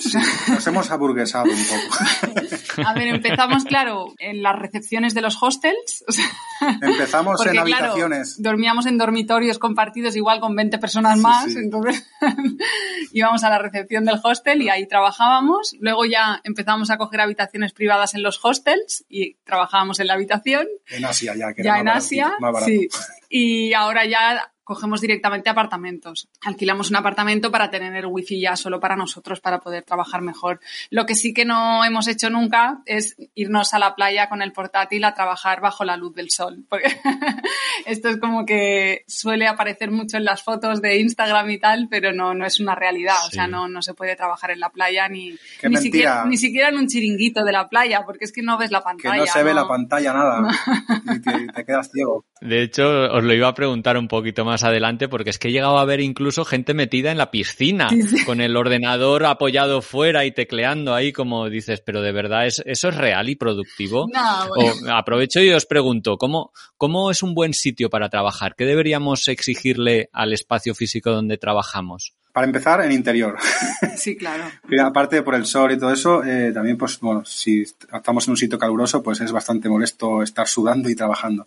nos 0.50 0.68
hemos 0.68 0.92
aburguesado 0.92 1.46
un 1.46 1.66
poco. 1.66 2.48
a 2.86 2.94
ver, 2.94 3.08
empezamos, 3.08 3.64
claro, 3.64 4.14
en 4.20 4.42
la 4.42 4.57
recepciones 4.58 5.14
de 5.14 5.22
los 5.22 5.42
hostels. 5.42 6.04
Empezamos 6.82 7.46
en 7.46 7.60
habitaciones. 7.60 8.42
dormíamos 8.42 8.86
en 8.86 8.98
dormitorios 8.98 9.60
compartidos 9.60 10.16
igual 10.16 10.40
con 10.40 10.56
20 10.56 10.78
personas 10.80 11.20
más, 11.20 11.56
entonces 11.56 12.06
íbamos 13.14 13.44
a 13.44 13.50
la 13.50 13.60
recepción 13.60 14.06
del 14.06 14.20
hostel 14.22 14.62
y 14.62 14.70
ahí 14.70 14.88
trabajábamos. 14.88 15.76
Luego 15.80 16.06
ya 16.06 16.42
empezamos 16.44 16.90
a 16.90 16.98
coger 16.98 17.22
habitaciones 17.22 17.74
privadas 17.74 18.16
en 18.16 18.24
los 18.24 18.44
hostels 18.44 19.06
y 19.10 19.36
trabajábamos 19.44 20.00
en 20.00 20.08
la 20.08 20.14
habitación. 20.14 20.68
En 20.90 21.06
Asia 21.06 21.36
ya, 21.36 21.54
que 21.54 21.64
ya 21.64 21.80
en 21.80 21.90
Asia, 21.90 22.34
sí. 22.66 22.88
Y 23.30 23.74
ahora 23.74 24.06
ya 24.06 24.52
cogemos 24.68 25.00
directamente 25.00 25.50
apartamentos. 25.50 26.28
Alquilamos 26.44 26.90
un 26.90 26.98
apartamento 26.98 27.50
para 27.50 27.70
tener 27.70 27.96
el 27.96 28.06
wifi 28.06 28.42
ya 28.42 28.58
solo 28.58 28.82
para 28.82 28.98
nosotros, 28.98 29.40
para 29.40 29.62
poder 29.62 29.86
trabajar 29.86 30.22
mejor. 30.22 30.60
Lo 30.90 31.06
que 31.06 31.16
sí 31.16 31.34
que 31.34 31.46
no 31.46 31.86
hemos 31.86 32.10
hecho 32.10 32.30
nunca 32.30 32.82
es 32.86 33.16
irnos 33.34 33.74
a 33.74 33.80
la 33.80 33.96
playa 33.96 34.28
con 34.28 34.42
el 34.42 34.52
portátil 34.52 35.06
a 35.06 35.14
trabajar 35.14 35.62
bajo 35.62 35.86
la 35.86 35.96
luz 35.96 36.14
del 36.16 36.32
sol. 36.32 36.66
Porque 36.68 36.88
esto 37.86 38.10
es 38.10 38.18
como 38.18 38.46
que 38.46 39.06
suele 39.08 39.48
aparecer 39.48 39.90
mucho 39.90 40.18
en 40.18 40.26
las 40.26 40.44
fotos 40.44 40.82
de 40.82 41.00
Instagram 41.00 41.50
y 41.50 41.60
tal, 41.60 41.88
pero 41.90 42.12
no, 42.12 42.34
no 42.34 42.46
es 42.46 42.60
una 42.60 42.76
realidad. 42.76 43.16
O 43.26 43.32
sea, 43.32 43.48
no, 43.48 43.70
no 43.70 43.82
se 43.82 43.94
puede 43.94 44.18
trabajar 44.18 44.52
en 44.52 44.60
la 44.60 44.70
playa 44.70 45.08
ni, 45.08 45.34
ni 45.64 45.78
siquiera, 45.78 46.26
ni 46.26 46.36
siquiera 46.36 46.68
en 46.68 46.76
un 46.76 46.88
chiringuito 46.88 47.46
de 47.46 47.54
la 47.54 47.70
playa, 47.70 48.04
porque 48.06 48.26
es 48.26 48.34
que 48.34 48.42
no 48.42 48.58
ves 48.58 48.72
la 48.72 48.84
pantalla. 48.84 49.14
Que 49.14 49.20
no 49.22 49.28
se 49.28 49.44
ve 49.44 49.54
la 49.54 49.66
pantalla 49.66 50.12
nada. 50.12 50.42
y 51.16 51.48
te 51.54 51.64
quedas 51.64 51.90
ciego. 51.90 52.26
De 52.42 52.64
hecho, 52.64 52.86
os 53.14 53.24
lo 53.24 53.34
iba 53.34 53.48
a 53.48 53.54
preguntar 53.54 53.98
un 53.98 54.10
poquito 54.10 54.44
más 54.44 54.57
adelante 54.64 55.08
porque 55.08 55.30
es 55.30 55.40
que 55.40 55.50
he 55.50 55.52
llegado 55.52 55.78
a 55.78 55.86
ver 55.86 56.00
incluso 56.00 56.46
gente 56.46 56.74
metida 56.74 57.12
en 57.12 57.18
la 57.18 57.32
piscina 57.32 57.90
con 58.26 58.42
el 58.42 58.56
ordenador 58.56 59.26
apoyado 59.26 59.82
fuera 59.82 60.26
y 60.26 60.32
tecleando 60.32 60.94
ahí 60.94 61.12
como 61.12 61.50
dices, 61.50 61.82
pero 61.82 62.02
de 62.02 62.12
verdad 62.12 62.46
¿eso 62.46 62.64
es 62.66 62.96
real 62.96 63.30
y 63.30 63.36
productivo? 63.36 64.08
No, 64.14 64.94
aprovecho 64.94 65.42
y 65.42 65.52
os 65.52 65.66
pregunto, 65.66 66.18
¿cómo, 66.18 66.52
¿cómo 66.78 67.12
es 67.12 67.24
un 67.24 67.34
buen 67.34 67.54
sitio 67.54 67.90
para 67.90 68.10
trabajar? 68.10 68.56
¿Qué 68.56 68.66
deberíamos 68.66 69.28
exigirle 69.28 70.10
al 70.14 70.34
espacio 70.34 70.76
físico 70.76 71.12
donde 71.12 71.38
trabajamos? 71.38 72.14
Para 72.38 72.46
empezar, 72.46 72.82
en 72.86 72.92
interior. 72.92 73.36
Sí, 73.98 74.16
claro. 74.16 74.44
aparte 74.86 75.24
por 75.24 75.34
el 75.34 75.48
sol 75.48 75.72
y 75.72 75.80
todo 75.80 75.92
eso, 75.92 76.24
eh, 76.24 76.52
también, 76.54 76.78
pues, 76.78 77.00
bueno, 77.00 77.26
si 77.26 77.62
estamos 77.62 78.28
en 78.28 78.32
un 78.32 78.38
sitio 78.38 78.60
caluroso, 78.60 79.02
pues 79.02 79.22
es 79.22 79.32
bastante 79.32 79.68
molesto 79.68 80.22
estar 80.22 80.48
sudando 80.48 80.88
y 80.88 80.96
trabajando. 80.96 81.46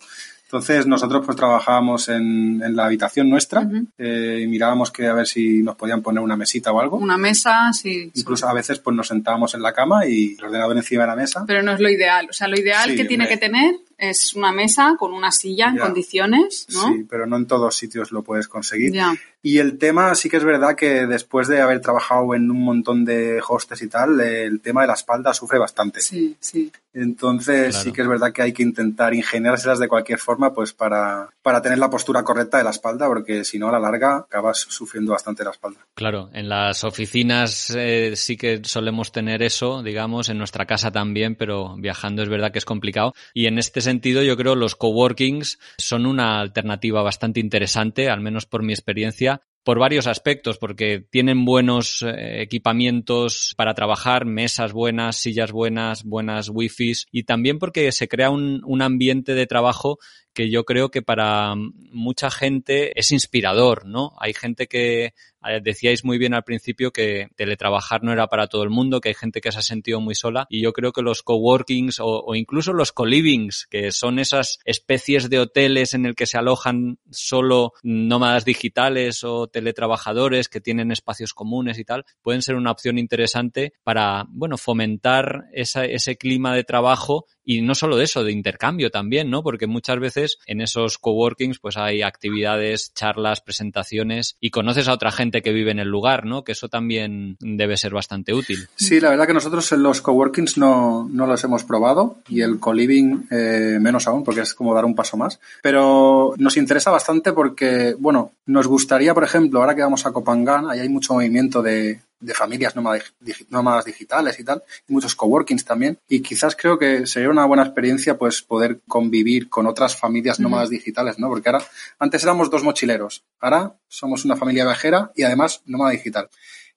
Entonces 0.51 0.85
nosotros 0.85 1.25
pues 1.25 1.37
trabajábamos 1.37 2.09
en, 2.09 2.61
en 2.61 2.75
la 2.75 2.85
habitación 2.85 3.29
nuestra 3.29 3.65
eh, 3.97 4.41
y 4.43 4.47
mirábamos 4.47 4.91
que 4.91 5.07
a 5.07 5.13
ver 5.13 5.25
si 5.25 5.63
nos 5.63 5.77
podían 5.77 6.01
poner 6.01 6.21
una 6.21 6.35
mesita 6.35 6.73
o 6.73 6.81
algo. 6.81 6.97
Una 6.97 7.17
mesa, 7.17 7.71
sí. 7.71 8.11
Incluso 8.13 8.49
a 8.49 8.53
veces 8.53 8.79
pues 8.79 8.93
nos 8.93 9.07
sentábamos 9.07 9.53
en 9.53 9.61
la 9.61 9.71
cama 9.71 10.05
y 10.05 10.35
el 10.37 10.43
ordenador 10.43 10.75
encima 10.75 11.03
de 11.03 11.07
la 11.07 11.15
mesa. 11.15 11.45
Pero 11.47 11.63
no 11.63 11.71
es 11.71 11.79
lo 11.79 11.89
ideal. 11.89 12.27
O 12.29 12.33
sea, 12.33 12.49
lo 12.49 12.59
ideal 12.59 12.93
que 12.97 13.05
tiene 13.05 13.29
que 13.29 13.37
tener 13.37 13.75
es 14.01 14.33
una 14.35 14.51
mesa 14.51 14.95
con 14.97 15.13
una 15.13 15.31
silla 15.31 15.69
en 15.69 15.77
condiciones, 15.77 16.65
¿no? 16.69 16.87
Sí, 16.87 17.05
pero 17.07 17.27
no 17.27 17.37
en 17.37 17.45
todos 17.45 17.75
sitios 17.75 18.11
lo 18.11 18.23
puedes 18.23 18.47
conseguir. 18.47 18.99
Y 19.43 19.59
el 19.59 19.77
tema 19.77 20.13
sí 20.15 20.29
que 20.29 20.37
es 20.37 20.43
verdad 20.43 20.75
que 20.75 21.05
después 21.05 21.47
de 21.47 21.61
haber 21.61 21.81
trabajado 21.81 22.33
en 22.33 22.49
un 22.49 22.63
montón 22.63 23.05
de 23.05 23.41
hostes 23.47 23.81
y 23.81 23.87
tal, 23.87 24.19
el 24.19 24.59
tema 24.59 24.81
de 24.81 24.87
la 24.87 24.93
espalda 24.93 25.33
sufre 25.33 25.59
bastante. 25.59 26.01
Sí, 26.01 26.35
sí. 26.39 26.71
Entonces 26.93 27.75
sí 27.77 27.93
que 27.93 28.01
es 28.01 28.07
verdad 28.07 28.33
que 28.33 28.41
hay 28.41 28.51
que 28.51 28.63
intentar 28.63 29.13
ingeniárselas 29.13 29.79
de 29.79 29.87
cualquier 29.87 30.19
forma 30.19 30.53
pues 30.53 30.73
para, 30.73 31.29
para 31.41 31.61
tener 31.61 31.77
la 31.77 31.89
postura 31.89 32.21
correcta 32.23 32.57
de 32.57 32.65
la 32.65 32.71
espalda 32.71 33.07
porque 33.07 33.45
si 33.45 33.57
no 33.57 33.69
a 33.69 33.71
la 33.71 33.79
larga 33.79 34.17
acabas 34.17 34.59
sufriendo 34.59 35.13
bastante 35.13 35.43
la 35.45 35.51
espalda. 35.51 35.79
Claro, 35.93 36.29
en 36.33 36.49
las 36.49 36.83
oficinas 36.83 37.73
eh, 37.77 38.13
sí 38.15 38.35
que 38.35 38.61
solemos 38.63 39.13
tener 39.13 39.41
eso, 39.41 39.81
digamos, 39.81 40.27
en 40.27 40.37
nuestra 40.37 40.65
casa 40.65 40.91
también, 40.91 41.35
pero 41.35 41.77
viajando 41.77 42.23
es 42.23 42.29
verdad 42.29 42.51
que 42.51 42.59
es 42.59 42.65
complicado. 42.65 43.13
Y 43.33 43.45
en 43.45 43.57
este 43.57 43.79
sentido 43.79 43.90
yo 44.23 44.37
creo 44.37 44.55
los 44.55 44.75
coworkings 44.75 45.59
son 45.77 46.05
una 46.05 46.39
alternativa 46.39 47.01
bastante 47.01 47.39
interesante, 47.39 48.09
al 48.09 48.21
menos 48.21 48.45
por 48.45 48.63
mi 48.63 48.73
experiencia, 48.73 49.41
por 49.63 49.79
varios 49.79 50.07
aspectos, 50.07 50.57
porque 50.57 51.03
tienen 51.09 51.45
buenos 51.45 52.01
eh, 52.01 52.41
equipamientos 52.41 53.53
para 53.57 53.73
trabajar, 53.73 54.25
mesas 54.25 54.73
buenas, 54.73 55.17
sillas 55.17 55.51
buenas, 55.51 56.03
buenas 56.03 56.49
wifis 56.49 57.05
y 57.11 57.23
también 57.23 57.59
porque 57.59 57.91
se 57.91 58.07
crea 58.07 58.29
un, 58.29 58.61
un 58.65 58.81
ambiente 58.81 59.33
de 59.35 59.47
trabajo 59.47 59.99
que 60.33 60.49
yo 60.49 60.63
creo 60.63 60.89
que 60.89 61.01
para 61.01 61.55
mucha 61.55 62.31
gente 62.31 62.97
es 62.97 63.11
inspirador, 63.11 63.85
¿no? 63.85 64.13
Hay 64.17 64.33
gente 64.33 64.67
que 64.67 65.05
eh, 65.05 65.59
decíais 65.61 66.05
muy 66.05 66.17
bien 66.17 66.33
al 66.33 66.43
principio 66.43 66.91
que 66.91 67.27
teletrabajar 67.35 68.03
no 68.03 68.13
era 68.13 68.27
para 68.27 68.47
todo 68.47 68.63
el 68.63 68.69
mundo, 68.69 69.01
que 69.01 69.09
hay 69.09 69.15
gente 69.15 69.41
que 69.41 69.51
se 69.51 69.59
ha 69.59 69.63
sentido 69.63 69.99
muy 69.99 70.15
sola 70.15 70.45
y 70.49 70.61
yo 70.61 70.71
creo 70.71 70.93
que 70.93 71.01
los 71.01 71.23
coworkings 71.23 71.99
o, 71.99 72.23
o 72.23 72.35
incluso 72.35 72.73
los 72.73 72.91
co-livings, 72.91 73.67
que 73.69 73.91
son 73.91 74.19
esas 74.19 74.59
especies 74.65 75.29
de 75.29 75.39
hoteles 75.39 75.93
en 75.93 76.05
el 76.05 76.15
que 76.15 76.27
se 76.27 76.37
alojan 76.37 76.99
solo 77.09 77.73
nómadas 77.83 78.45
digitales 78.45 79.23
o 79.23 79.47
teletrabajadores 79.51 80.49
que 80.49 80.61
tienen 80.61 80.91
espacios 80.91 81.33
comunes 81.33 81.79
y 81.79 81.85
tal, 81.85 82.05
pueden 82.21 82.41
ser 82.41 82.55
una 82.55 82.71
opción 82.71 82.97
interesante 82.97 83.73
para, 83.83 84.25
bueno, 84.29 84.57
fomentar 84.57 85.45
esa, 85.53 85.85
ese 85.85 86.17
clima 86.17 86.55
de 86.55 86.63
trabajo 86.63 87.25
y 87.43 87.61
no 87.61 87.75
solo 87.75 87.97
de 87.97 88.03
eso, 88.03 88.23
de 88.23 88.31
intercambio 88.31 88.91
también, 88.91 89.29
¿no? 89.29 89.43
Porque 89.43 89.67
muchas 89.67 89.99
veces 89.99 90.37
en 90.45 90.61
esos 90.61 90.97
coworkings 90.97 91.59
pues 91.59 91.77
hay 91.77 92.01
actividades, 92.01 92.93
charlas, 92.93 93.41
presentaciones 93.41 94.37
y 94.39 94.51
conoces 94.51 94.87
a 94.87 94.93
otra 94.93 95.11
gente 95.11 95.41
que 95.41 95.51
vive 95.51 95.71
en 95.71 95.79
el 95.79 95.89
lugar, 95.89 96.25
¿no? 96.25 96.43
Que 96.43 96.53
eso 96.53 96.69
también 96.69 97.37
debe 97.39 97.77
ser 97.77 97.93
bastante 97.93 98.33
útil. 98.33 98.67
Sí, 98.75 98.99
la 98.99 99.09
verdad 99.09 99.27
que 99.27 99.33
nosotros 99.33 99.71
en 99.71 99.83
los 99.83 100.01
coworkings 100.01 100.57
no, 100.57 101.07
no 101.11 101.27
los 101.27 101.43
hemos 101.43 101.63
probado 101.63 102.17
y 102.29 102.41
el 102.41 102.59
co-living 102.59 103.27
eh, 103.31 103.77
menos 103.81 104.07
aún 104.07 104.23
porque 104.23 104.41
es 104.41 104.53
como 104.53 104.73
dar 104.73 104.85
un 104.85 104.95
paso 104.95 105.17
más. 105.17 105.39
Pero 105.61 106.33
nos 106.37 106.57
interesa 106.57 106.91
bastante 106.91 107.33
porque, 107.33 107.95
bueno, 107.97 108.33
nos 108.45 108.67
gustaría, 108.67 109.13
por 109.13 109.23
ejemplo, 109.23 109.40
ahora 109.53 109.75
que 109.75 109.81
vamos 109.81 110.05
a 110.05 110.11
Copangán, 110.11 110.69
ahí 110.69 110.79
hay 110.79 110.89
mucho 110.89 111.13
movimiento 111.13 111.61
de, 111.61 112.01
de 112.21 112.33
familias 112.33 112.75
nómadas, 112.75 113.85
digitales 113.85 114.39
y 114.39 114.43
tal, 114.43 114.63
y 114.87 114.93
muchos 114.93 115.15
coworkings 115.15 115.65
también. 115.65 115.97
Y 116.07 116.21
quizás 116.21 116.55
creo 116.55 116.77
que 116.77 117.07
sería 117.07 117.29
una 117.29 117.45
buena 117.45 117.63
experiencia 117.63 118.17
pues 118.17 118.41
poder 118.41 118.79
convivir 118.87 119.49
con 119.49 119.65
otras 119.67 119.97
familias 119.97 120.39
nómadas 120.39 120.69
digitales, 120.69 121.19
¿no? 121.19 121.27
Porque 121.27 121.49
ahora, 121.49 121.65
antes 121.99 122.23
éramos 122.23 122.49
dos 122.49 122.63
mochileros, 122.63 123.23
ahora 123.39 123.75
somos 123.87 124.23
una 124.23 124.37
familia 124.37 124.65
viajera 124.65 125.11
y 125.15 125.23
además 125.23 125.63
nómada 125.65 125.91
digital. 125.91 126.29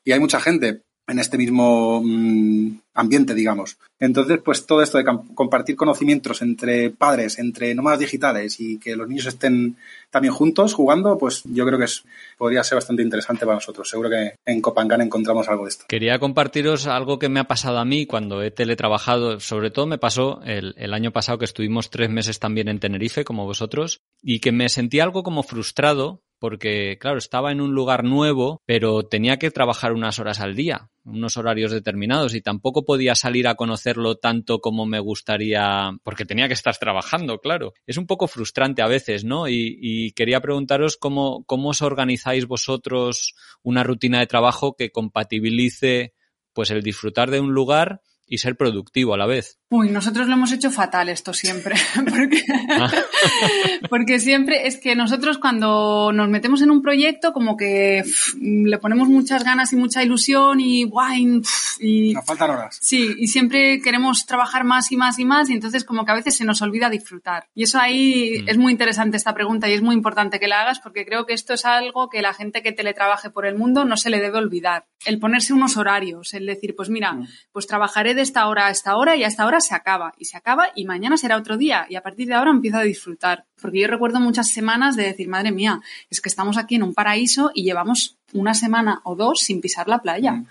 Y 0.03 0.13
hay 0.13 0.21
mucha 0.21 0.41
gente 0.41 0.83
en 1.07 1.19
este 1.19 1.37
mismo 1.37 2.01
mm, 2.03 2.79
ambiente, 2.95 3.35
digamos. 3.35 3.77
Entonces, 3.99 4.41
pues 4.45 4.67
todo 4.67 4.83
esto 4.83 4.99
de 4.99 5.05
compartir 5.35 5.77
conocimientos 5.77 6.43
entre 6.43 6.91
padres, 6.91 7.39
entre 7.39 7.75
nómadas 7.75 8.01
digitales 8.01 8.61
y 8.61 8.79
que 8.79 8.97
los 8.97 9.09
niños 9.09 9.27
estén 9.27 9.77
también 10.11 10.33
juntos 10.33 10.75
jugando, 10.75 11.19
pues 11.19 11.43
yo 11.45 11.67
creo 11.67 11.79
que 11.79 11.87
es, 11.87 12.05
podría 12.39 12.65
ser 12.65 12.77
bastante 12.77 13.03
interesante 13.03 13.45
para 13.45 13.57
nosotros. 13.57 13.89
Seguro 13.89 14.11
que 14.11 14.35
en 14.47 14.61
Copangán 14.61 15.01
encontramos 15.01 15.49
algo 15.49 15.65
de 15.65 15.71
esto. 15.71 15.85
Quería 15.89 16.19
compartiros 16.19 16.87
algo 16.87 17.19
que 17.19 17.29
me 17.29 17.41
ha 17.41 17.45
pasado 17.45 17.79
a 17.79 17.85
mí 17.85 18.07
cuando 18.07 18.43
he 18.43 18.51
teletrabajado. 18.51 19.41
Sobre 19.41 19.71
todo 19.71 19.87
me 19.87 19.99
pasó 19.99 20.41
el, 20.45 20.75
el 20.79 20.95
año 20.95 21.11
pasado 21.11 21.39
que 21.39 21.45
estuvimos 21.45 21.91
tres 21.91 22.11
meses 22.11 22.39
también 22.39 22.69
en 22.69 22.81
Tenerife, 22.81 23.25
como 23.25 23.45
vosotros, 23.45 24.01
y 24.23 24.41
que 24.41 24.53
me 24.53 24.69
sentí 24.69 25.01
algo 25.01 25.23
como 25.23 25.43
frustrado 25.43 26.23
porque, 26.45 26.99
claro, 27.01 27.17
estaba 27.17 27.53
en 27.53 27.63
un 27.63 27.73
lugar 27.73 28.05
nuevo, 28.05 28.61
pero 28.67 29.05
tenía 29.05 29.39
que 29.39 29.51
trabajar 29.51 29.95
unas 29.95 30.19
horas 30.19 30.41
al 30.41 30.55
día, 30.55 30.91
unos 31.03 31.39
horarios 31.39 31.73
determinados, 31.73 32.35
y 32.35 32.43
tampoco 32.43 32.85
podía 32.85 33.15
salir 33.15 33.49
a 33.49 33.55
conocerlo 33.55 34.17
tanto 34.17 34.59
como 34.59 34.85
me 34.85 35.01
gustaría, 35.01 35.93
porque 36.03 36.27
tenía 36.27 36.47
que 36.47 36.53
estar 36.53 36.77
trabajando, 36.77 37.39
claro. 37.39 37.73
Es 37.87 37.97
un 37.97 38.07
poco 38.07 38.29
frustrante 38.29 38.83
a 38.83 38.89
veces, 38.89 39.25
¿no? 39.25 39.49
Y, 39.49 40.13
quería 40.15 40.43
preguntaros 40.43 40.99
cómo, 40.99 41.45
cómo 41.47 41.71
os 41.71 41.81
organizáis 41.81 42.45
vosotros 42.47 43.35
una 43.63 43.83
rutina 43.83 44.19
de 44.19 44.27
trabajo 44.27 44.77
que 44.77 44.91
compatibilice 44.91 46.13
pues 46.53 46.71
el 46.71 46.83
disfrutar 46.83 47.31
de 47.31 47.41
un 47.41 47.55
lugar 47.55 48.03
y 48.27 48.37
ser 48.37 48.59
productivo 48.59 49.15
a 49.15 49.17
la 49.17 49.25
vez. 49.25 49.61
Uy, 49.77 49.91
nosotros 49.91 50.29
lo 50.29 50.35
hemos 50.35 50.53
hecho 50.53 50.71
fatal 50.71 51.09
esto 51.09 51.35
siempre, 51.35 51.75
porque, 53.91 54.21
siempre 54.21 54.69
es 54.69 54.77
que 54.77 54.95
nosotros 54.95 55.39
cuando 55.39 56.13
nos 56.13 56.29
metemos 56.29 56.63
en 56.63 56.71
un 56.71 56.81
proyecto 56.81 57.33
como 57.33 57.57
que 57.57 58.05
le 58.41 58.79
ponemos 58.79 59.09
muchas 59.09 59.43
ganas 59.43 59.73
y 59.73 59.77
mucha 59.77 60.01
ilusión 60.05 60.61
y 60.61 60.85
guay, 60.85 61.43
y 61.81 62.15
nos 62.15 62.25
faltan 62.25 62.51
horas. 62.51 62.79
Sí, 62.81 63.17
y 63.19 63.27
siempre 63.27 63.81
queremos 63.81 64.27
trabajar 64.27 64.63
más 64.63 64.93
y 64.93 64.97
más 64.97 65.19
y 65.19 65.25
más 65.25 65.51
y 65.51 65.55
entonces 65.55 65.83
como 65.83 66.05
que 66.05 66.13
a 66.13 66.15
veces 66.15 66.37
se 66.37 66.45
nos 66.45 66.63
olvida 66.63 66.89
disfrutar. 66.89 67.49
Y 67.53 67.65
eso 67.65 67.81
ahí 67.81 68.45
mm. 68.45 68.49
es 68.51 68.57
muy 68.57 68.71
interesante 68.71 69.17
esta 69.17 69.35
pregunta 69.35 69.69
y 69.69 69.73
es 69.73 69.83
muy 69.83 69.97
importante 69.97 70.39
que 70.39 70.47
la 70.47 70.61
hagas 70.61 70.79
porque 70.79 71.05
creo 71.05 71.27
que 71.27 71.35
esto 71.35 71.55
es 71.55 71.65
algo 71.65 72.09
que 72.09 72.23
la 72.23 72.33
gente 72.33 72.63
que 72.63 72.71
teletrabaje 72.71 73.31
por 73.31 73.45
el 73.45 73.57
mundo 73.57 73.85
no 73.85 73.97
se 73.97 74.11
le 74.11 74.21
debe 74.21 74.39
olvidar. 74.39 74.87
El 75.05 75.19
ponerse 75.19 75.53
unos 75.53 75.77
horarios, 75.77 76.33
el 76.33 76.47
decir, 76.47 76.77
pues 76.77 76.91
mira, 76.91 77.15
mm. 77.15 77.27
pues 77.51 77.67
trabajaré 77.67 78.15
de 78.15 78.23
esta 78.23 78.47
hora 78.47 78.69
a 78.69 78.71
esta 78.71 78.97
hora 78.97 79.17
y 79.17 79.25
a 79.25 79.27
esta 79.27 79.45
hora 79.47 79.61
se 79.67 79.75
acaba 79.75 80.15
y 80.19 80.27
se 80.27 80.37
acaba 80.37 80.69
y 80.75 80.85
mañana 80.85 81.17
será 81.17 81.37
otro 81.37 81.57
día 81.57 81.87
y 81.89 81.97
a 81.97 82.03
partir 82.03 82.29
de 82.29 82.35
ahora 82.35 82.51
empiezo 82.51 82.79
a 82.79 82.83
disfrutar. 82.83 83.47
Porque 83.61 83.81
yo 83.81 83.89
recuerdo 83.89 84.21
muchas 84.21 84.51
semanas 84.51 84.97
de 84.97 85.05
decir, 85.05 85.29
madre 85.29 85.53
mía, 85.53 85.81
es 86.11 86.21
que 86.21 86.29
estamos 86.29 86.57
aquí 86.57 86.77
en 86.77 86.83
un 86.83 86.95
paraíso 86.95 87.51
y 87.55 87.65
llevamos 87.65 88.17
una 88.33 88.55
semana 88.55 89.01
o 89.05 89.17
dos 89.17 89.41
sin 89.41 89.61
pisar 89.61 89.89
la 89.89 90.01
playa. 90.01 90.33
Mm. 90.33 90.47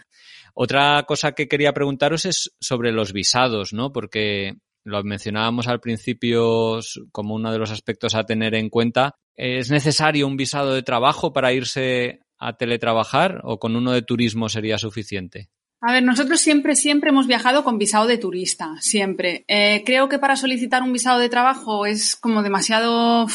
Otra 0.55 1.03
cosa 1.03 1.31
que 1.31 1.47
quería 1.47 1.73
preguntaros 1.73 2.25
es 2.25 2.55
sobre 2.59 2.91
los 2.91 3.11
visados, 3.11 3.73
¿no? 3.73 3.91
Porque 3.91 4.57
lo 4.83 5.03
mencionábamos 5.03 5.67
al 5.67 5.79
principio 5.79 6.79
como 7.11 7.35
uno 7.35 7.51
de 7.51 7.57
los 7.57 7.71
aspectos 7.71 8.15
a 8.15 8.25
tener 8.25 8.53
en 8.53 8.69
cuenta. 8.69 9.15
¿Es 9.35 9.71
necesario 9.71 10.27
un 10.27 10.37
visado 10.37 10.73
de 10.73 10.83
trabajo 10.83 11.33
para 11.33 11.53
irse 11.53 12.19
a 12.37 12.53
teletrabajar 12.53 13.41
o 13.43 13.57
con 13.59 13.75
uno 13.75 13.93
de 13.93 14.01
turismo 14.01 14.49
sería 14.49 14.77
suficiente? 14.77 15.49
A 15.85 15.91
ver, 15.91 16.01
nosotros 16.01 16.39
siempre, 16.39 16.77
siempre 16.77 17.09
hemos 17.09 17.27
viajado 17.27 17.65
con 17.65 17.77
visado 17.77 18.07
de 18.07 18.17
turista, 18.17 18.77
siempre. 18.79 19.43
Eh, 19.49 19.83
creo 19.85 20.07
que 20.07 20.17
para 20.17 20.37
solicitar 20.37 20.81
un 20.81 20.93
visado 20.93 21.19
de 21.19 21.27
trabajo 21.27 21.85
es 21.85 22.15
como 22.15 22.41
demasiado 22.41 23.27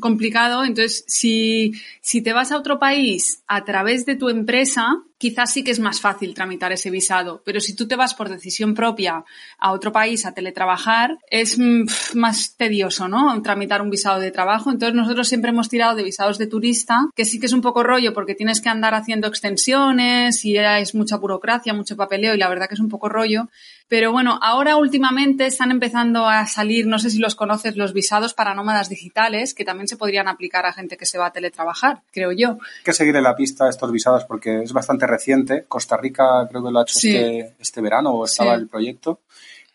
complicado. 0.00 0.64
Entonces, 0.64 1.02
si, 1.08 1.72
si 2.00 2.22
te 2.22 2.32
vas 2.32 2.52
a 2.52 2.56
otro 2.56 2.78
país 2.78 3.42
a 3.48 3.64
través 3.64 4.06
de 4.06 4.14
tu 4.14 4.28
empresa, 4.28 5.02
quizás 5.18 5.52
sí 5.52 5.64
que 5.64 5.72
es 5.72 5.80
más 5.80 6.00
fácil 6.00 6.32
tramitar 6.32 6.72
ese 6.72 6.90
visado, 6.90 7.42
pero 7.44 7.60
si 7.60 7.74
tú 7.74 7.86
te 7.86 7.96
vas 7.96 8.14
por 8.14 8.28
decisión 8.28 8.74
propia 8.74 9.24
a 9.58 9.72
otro 9.72 9.92
país 9.92 10.24
a 10.24 10.32
teletrabajar, 10.32 11.18
es 11.28 11.58
mm, 11.58 11.86
más 12.14 12.54
tedioso, 12.56 13.08
¿no? 13.08 13.42
Tramitar 13.42 13.82
un 13.82 13.90
visado 13.90 14.20
de 14.20 14.30
trabajo. 14.30 14.70
Entonces 14.70 14.94
nosotros 14.94 15.28
siempre 15.28 15.50
hemos 15.50 15.68
tirado 15.68 15.96
de 15.96 16.04
visados 16.04 16.38
de 16.38 16.46
turista, 16.46 17.08
que 17.14 17.24
sí 17.24 17.40
que 17.40 17.46
es 17.46 17.52
un 17.52 17.60
poco 17.60 17.82
rollo 17.82 18.14
porque 18.14 18.34
tienes 18.34 18.60
que 18.60 18.68
andar 18.68 18.94
haciendo 18.94 19.26
extensiones 19.26 20.44
y 20.44 20.56
es 20.56 20.94
mucha 20.94 21.16
burocracia, 21.16 21.74
mucho 21.74 21.96
papeleo 21.96 22.34
y 22.34 22.38
la 22.38 22.48
verdad 22.48 22.68
que 22.68 22.74
es 22.74 22.80
un 22.80 22.88
poco 22.88 23.08
rollo. 23.08 23.48
Pero 23.88 24.12
bueno, 24.12 24.38
ahora 24.42 24.76
últimamente 24.76 25.46
están 25.46 25.70
empezando 25.70 26.26
a 26.26 26.46
salir, 26.46 26.86
no 26.86 26.98
sé 26.98 27.10
si 27.10 27.18
los 27.18 27.34
conoces, 27.34 27.76
los 27.76 27.94
visados 27.94 28.34
para 28.34 28.54
nómadas 28.54 28.90
digitales, 28.90 29.54
que 29.54 29.64
también 29.64 29.88
se 29.88 29.96
podrían 29.96 30.28
aplicar 30.28 30.66
a 30.66 30.72
gente 30.72 30.96
que 30.96 31.06
se 31.06 31.16
va 31.16 31.26
a 31.26 31.32
teletrabajar, 31.32 32.02
creo 32.12 32.32
yo. 32.32 32.50
Hay 32.50 32.84
que 32.84 32.92
seguir 32.92 33.16
en 33.16 33.22
la 33.22 33.34
pista 33.34 33.68
estos 33.68 33.90
visados 33.90 34.24
porque 34.26 34.62
es 34.62 34.72
bastante 34.72 35.06
reciente. 35.06 35.64
Costa 35.66 35.96
Rica 35.96 36.46
creo 36.50 36.62
que 36.62 36.70
lo 36.70 36.80
ha 36.80 36.82
hecho 36.82 36.98
este, 36.98 37.54
este, 37.58 37.80
verano 37.80 38.10
o 38.10 38.24
estaba 38.26 38.54
el 38.54 38.68
proyecto 38.68 39.20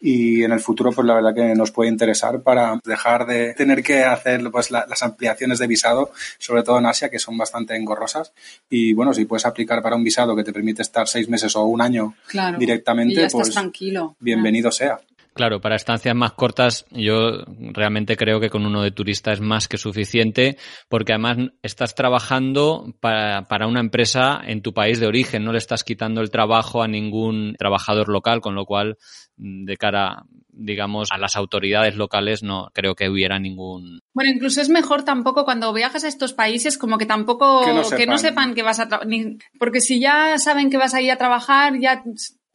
y 0.05 0.43
en 0.43 0.51
el 0.51 0.59
futuro 0.59 0.91
pues 0.91 1.07
la 1.07 1.13
verdad 1.13 1.33
que 1.33 1.55
nos 1.55 1.71
puede 1.71 1.89
interesar 1.89 2.41
para 2.41 2.77
dejar 2.83 3.25
de 3.25 3.53
tener 3.53 3.81
que 3.81 4.03
hacer 4.03 4.51
pues 4.51 4.69
las 4.69 5.01
ampliaciones 5.01 5.59
de 5.59 5.67
visado, 5.67 6.11
sobre 6.37 6.61
todo 6.61 6.77
en 6.79 6.85
Asia 6.85 7.09
que 7.09 7.19
son 7.19 7.37
bastante 7.37 7.73
engorrosas 7.77 8.33
y 8.69 8.93
bueno, 8.93 9.13
si 9.13 9.23
puedes 9.23 9.45
aplicar 9.45 9.81
para 9.81 9.95
un 9.95 10.03
visado 10.03 10.35
que 10.35 10.43
te 10.43 10.51
permite 10.51 10.81
estar 10.81 11.07
seis 11.07 11.29
meses 11.29 11.55
o 11.55 11.63
un 11.63 11.81
año 11.81 12.15
directamente, 12.59 13.29
pues 13.31 13.51
tranquilo. 13.51 14.17
bienvenido 14.19 14.71
sea. 14.71 14.99
Claro, 15.33 15.61
para 15.61 15.75
estancias 15.75 16.15
más 16.15 16.33
cortas 16.33 16.85
yo 16.91 17.43
realmente 17.47 18.15
creo 18.15 18.39
que 18.39 18.49
con 18.49 18.65
uno 18.65 18.83
de 18.83 18.91
turista 18.91 19.31
es 19.31 19.41
más 19.41 19.67
que 19.67 19.77
suficiente 19.77 20.57
porque 20.89 21.13
además 21.13 21.37
estás 21.63 21.95
trabajando 21.95 22.93
para, 22.99 23.47
para, 23.47 23.67
una 23.67 23.79
empresa 23.79 24.41
en 24.45 24.61
tu 24.61 24.73
país 24.73 24.99
de 24.99 25.07
origen, 25.07 25.43
no 25.43 25.51
le 25.51 25.57
estás 25.57 25.83
quitando 25.83 26.21
el 26.21 26.29
trabajo 26.29 26.83
a 26.83 26.87
ningún 26.87 27.55
trabajador 27.57 28.09
local, 28.09 28.41
con 28.41 28.53
lo 28.53 28.65
cual 28.65 28.97
de 29.37 29.75
cara 29.77 30.23
digamos, 30.53 31.09
a 31.11 31.17
las 31.17 31.35
autoridades 31.35 31.95
locales 31.95 32.43
no 32.43 32.69
creo 32.73 32.95
que 32.95 33.09
hubiera 33.09 33.39
ningún. 33.39 33.99
Bueno, 34.13 34.31
incluso 34.31 34.61
es 34.61 34.69
mejor 34.69 35.03
tampoco 35.03 35.45
cuando 35.45 35.73
viajas 35.73 36.03
a 36.03 36.07
estos 36.07 36.33
países 36.33 36.77
como 36.77 36.97
que 36.97 37.05
tampoco 37.05 37.65
que 37.65 37.73
no 37.73 37.83
sepan 37.83 37.97
que, 37.97 38.07
no 38.07 38.17
sepan 38.17 38.53
que 38.53 38.63
vas 38.63 38.79
a 38.79 38.87
trabajar, 38.87 39.11
porque 39.59 39.81
si 39.81 39.99
ya 39.99 40.37
saben 40.37 40.69
que 40.69 40.77
vas 40.77 40.93
a 40.93 41.01
ir 41.01 41.11
a 41.11 41.17
trabajar, 41.17 41.79
ya 41.79 42.03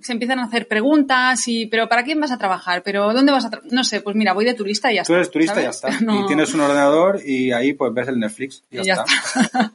se 0.01 0.13
empiezan 0.13 0.39
a 0.39 0.45
hacer 0.45 0.69
preguntas 0.69 1.49
y, 1.49 1.67
pero 1.67 1.89
¿para 1.89 2.05
quién 2.05 2.21
vas 2.21 2.31
a 2.31 2.39
trabajar? 2.39 2.83
¿Pero 2.85 3.13
dónde 3.13 3.33
vas 3.33 3.45
a 3.45 3.51
trabajar? 3.51 3.73
No 3.73 3.83
sé, 3.83 4.01
pues 4.01 4.15
mira, 4.15 4.33
voy 4.33 4.45
de 4.45 4.55
turista 4.55 4.93
y 4.93 4.97
ya 4.97 5.03
está. 5.03 5.13
Tú 5.13 5.17
eres 5.17 5.31
turista 5.31 5.61
y 5.61 5.65
ya 5.65 5.71
está. 5.71 5.89
Y 6.01 6.27
tienes 6.27 6.55
un 6.55 6.61
ordenador 6.61 7.21
y 7.25 7.51
ahí 7.51 7.73
pues 7.73 7.93
ves 7.93 8.09
el 8.09 8.21
Netflix 8.21 8.63
y 8.71 8.83
ya, 8.85 8.95
está. 8.95 9.73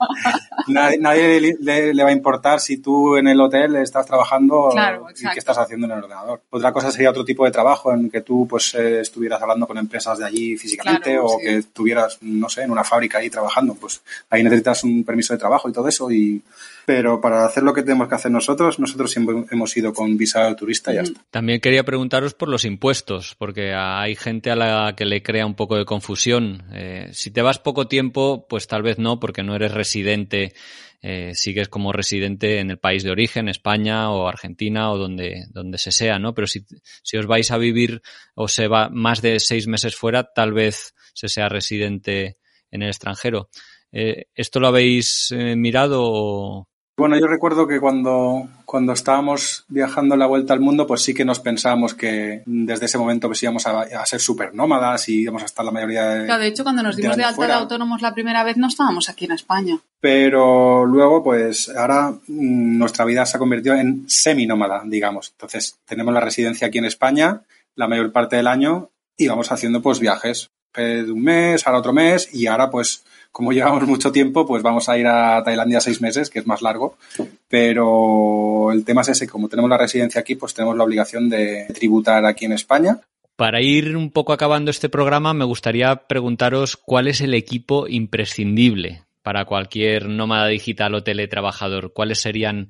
nadie, 0.67 1.55
le, 1.59 2.03
va 2.03 2.09
a 2.09 2.13
importar 2.13 2.61
si 2.61 2.77
tú 2.77 3.17
en 3.17 3.27
el 3.27 3.39
hotel 3.39 3.75
estás 3.75 4.05
trabajando 4.05 4.69
y 5.13 5.29
qué 5.29 5.39
estás 5.39 5.57
haciendo 5.57 5.87
en 5.87 5.91
el 5.91 5.97
ordenador. 5.99 6.41
Otra 6.49 6.71
cosa 6.71 6.89
sería 6.89 7.09
otro 7.09 7.25
tipo 7.25 7.43
de 7.43 7.51
trabajo 7.51 7.93
en 7.93 8.09
que 8.09 8.21
tú 8.21 8.47
pues 8.47 8.73
eh, 8.75 9.01
estuvieras 9.01 9.41
hablando 9.41 9.67
con 9.67 9.77
empresas 9.77 10.19
de 10.19 10.25
allí 10.25 10.55
físicamente 10.55 11.19
o 11.19 11.37
que 11.37 11.57
estuvieras, 11.57 12.19
no 12.21 12.47
sé, 12.47 12.63
en 12.63 12.71
una 12.71 12.85
fábrica 12.85 13.17
ahí 13.17 13.29
trabajando. 13.29 13.75
Pues 13.75 14.01
ahí 14.29 14.41
necesitas 14.41 14.85
un 14.85 15.03
permiso 15.03 15.33
de 15.33 15.39
trabajo 15.39 15.67
y 15.67 15.73
todo 15.73 15.89
eso 15.89 16.09
y 16.09 16.41
pero 16.85 17.21
para 17.21 17.45
hacer 17.45 17.63
lo 17.63 17.73
que 17.73 17.83
tenemos 17.83 18.09
que 18.09 18.15
hacer 18.15 18.31
nosotros, 18.31 18.79
nosotros 18.79 19.11
siempre 19.11 19.35
hemos 19.51 19.75
ido 19.77 19.93
con 19.93 20.17
visa 20.17 20.53
turista 20.55 20.91
y 20.91 20.95
ya 20.95 21.01
está. 21.01 21.21
También 21.31 21.61
quería 21.61 21.83
preguntaros 21.83 22.33
por 22.33 22.49
los 22.49 22.65
impuestos, 22.65 23.35
porque 23.37 23.73
hay 23.73 24.15
gente 24.15 24.51
a 24.51 24.55
la 24.55 24.93
que 24.95 25.05
le 25.05 25.23
crea 25.23 25.45
un 25.45 25.55
poco 25.55 25.77
de 25.77 25.85
confusión. 25.85 26.63
Eh, 26.73 27.09
si 27.13 27.31
te 27.31 27.41
vas 27.41 27.59
poco 27.59 27.87
tiempo, 27.87 28.45
pues 28.49 28.67
tal 28.67 28.81
vez 28.81 28.99
no, 28.99 29.19
porque 29.19 29.43
no 29.43 29.55
eres 29.55 29.71
residente, 29.71 30.53
eh, 31.01 31.31
sigues 31.35 31.69
como 31.69 31.93
residente 31.93 32.59
en 32.59 32.71
el 32.71 32.79
país 32.79 33.03
de 33.03 33.11
origen, 33.11 33.47
España 33.47 34.11
o 34.11 34.27
Argentina 34.27 34.91
o 34.91 34.97
donde, 34.97 35.45
donde 35.51 35.77
se 35.77 35.91
sea, 35.91 36.19
¿no? 36.19 36.33
Pero 36.33 36.47
si, 36.47 36.65
si 37.01 37.17
os 37.17 37.27
vais 37.27 37.49
a 37.51 37.57
vivir 37.57 38.01
o 38.35 38.47
se 38.47 38.67
va 38.67 38.89
más 38.89 39.21
de 39.21 39.39
seis 39.39 39.67
meses 39.67 39.95
fuera, 39.95 40.31
tal 40.33 40.51
vez 40.51 40.95
se 41.13 41.29
sea 41.29 41.47
residente 41.47 42.37
en 42.71 42.81
el 42.81 42.89
extranjero. 42.89 43.49
Eh, 43.91 44.25
¿Esto 44.33 44.59
lo 44.59 44.67
habéis 44.67 45.33
mirado 45.55 46.01
o 46.03 46.67
bueno, 46.95 47.17
yo 47.19 47.27
recuerdo 47.27 47.67
que 47.67 47.79
cuando, 47.79 48.47
cuando 48.65 48.93
estábamos 48.93 49.65
viajando 49.67 50.15
la 50.15 50.27
vuelta 50.27 50.53
al 50.53 50.59
mundo, 50.59 50.85
pues 50.85 51.01
sí 51.01 51.13
que 51.13 51.25
nos 51.25 51.39
pensábamos 51.39 51.95
que 51.95 52.43
desde 52.45 52.85
ese 52.85 52.97
momento 52.97 53.27
pues 53.27 53.41
íbamos 53.41 53.65
a, 53.65 54.05
ser 54.05 54.19
súper 54.19 54.53
nómadas 54.53 55.09
y 55.09 55.21
íbamos 55.21 55.41
a 55.41 55.45
estar 55.45 55.65
la 55.65 55.71
mayoría 55.71 56.05
de. 56.09 56.25
Claro, 56.25 56.41
de 56.41 56.47
hecho, 56.49 56.63
cuando 56.63 56.83
nos 56.83 56.95
dimos 56.95 57.17
de, 57.17 57.23
alta 57.23 57.47
de 57.47 57.53
autónomos 57.53 58.01
la 58.01 58.13
primera 58.13 58.43
vez, 58.43 58.57
no 58.57 58.67
estábamos 58.67 59.09
aquí 59.09 59.25
en 59.25 59.31
España. 59.31 59.79
Pero 59.99 60.85
luego, 60.85 61.23
pues 61.23 61.69
ahora 61.69 62.11
mm, 62.11 62.77
nuestra 62.77 63.05
vida 63.05 63.25
se 63.25 63.37
ha 63.37 63.39
convertido 63.39 63.75
en 63.75 64.03
semi-nómada, 64.07 64.83
digamos. 64.85 65.31
Entonces, 65.31 65.79
tenemos 65.85 66.13
la 66.13 66.19
residencia 66.19 66.67
aquí 66.67 66.77
en 66.77 66.85
España 66.85 67.41
la 67.75 67.87
mayor 67.87 68.11
parte 68.11 68.35
del 68.35 68.47
año 68.47 68.89
y 69.17 69.27
vamos 69.27 69.51
haciendo 69.51 69.81
pues 69.81 69.99
viajes 69.99 70.51
de 70.81 71.11
un 71.11 71.21
mes, 71.21 71.65
ahora 71.65 71.79
otro 71.79 71.93
mes 71.93 72.29
y 72.33 72.47
ahora 72.47 72.69
pues 72.69 73.03
como 73.33 73.51
llevamos 73.51 73.85
mucho 73.85 74.13
tiempo, 74.13 74.45
pues 74.45 74.63
vamos 74.63 74.87
a 74.87 74.97
ir 74.97 75.07
a 75.07 75.43
Tailandia 75.43 75.81
seis 75.81 75.99
meses, 76.01 76.29
que 76.29 76.39
es 76.39 76.47
más 76.47 76.61
largo. 76.61 76.97
Pero 77.49 78.71
el 78.71 78.85
tema 78.85 79.01
es 79.01 79.09
ese, 79.09 79.27
como 79.27 79.49
tenemos 79.49 79.69
la 79.69 79.77
residencia 79.77 80.21
aquí, 80.21 80.35
pues 80.35 80.53
tenemos 80.53 80.77
la 80.77 80.85
obligación 80.85 81.29
de 81.29 81.65
tributar 81.73 82.25
aquí 82.25 82.45
en 82.45 82.53
España. 82.53 82.99
Para 83.35 83.61
ir 83.61 83.97
un 83.97 84.11
poco 84.11 84.31
acabando 84.31 84.69
este 84.69 84.89
programa, 84.89 85.33
me 85.33 85.43
gustaría 85.43 85.95
preguntaros 86.07 86.77
cuál 86.77 87.07
es 87.07 87.19
el 87.19 87.33
equipo 87.33 87.87
imprescindible 87.87 89.03
para 89.23 89.45
cualquier 89.45 90.07
nómada 90.07 90.47
digital 90.47 90.93
o 90.93 91.03
teletrabajador. 91.03 91.93
¿Cuáles 91.93 92.21
serían 92.21 92.69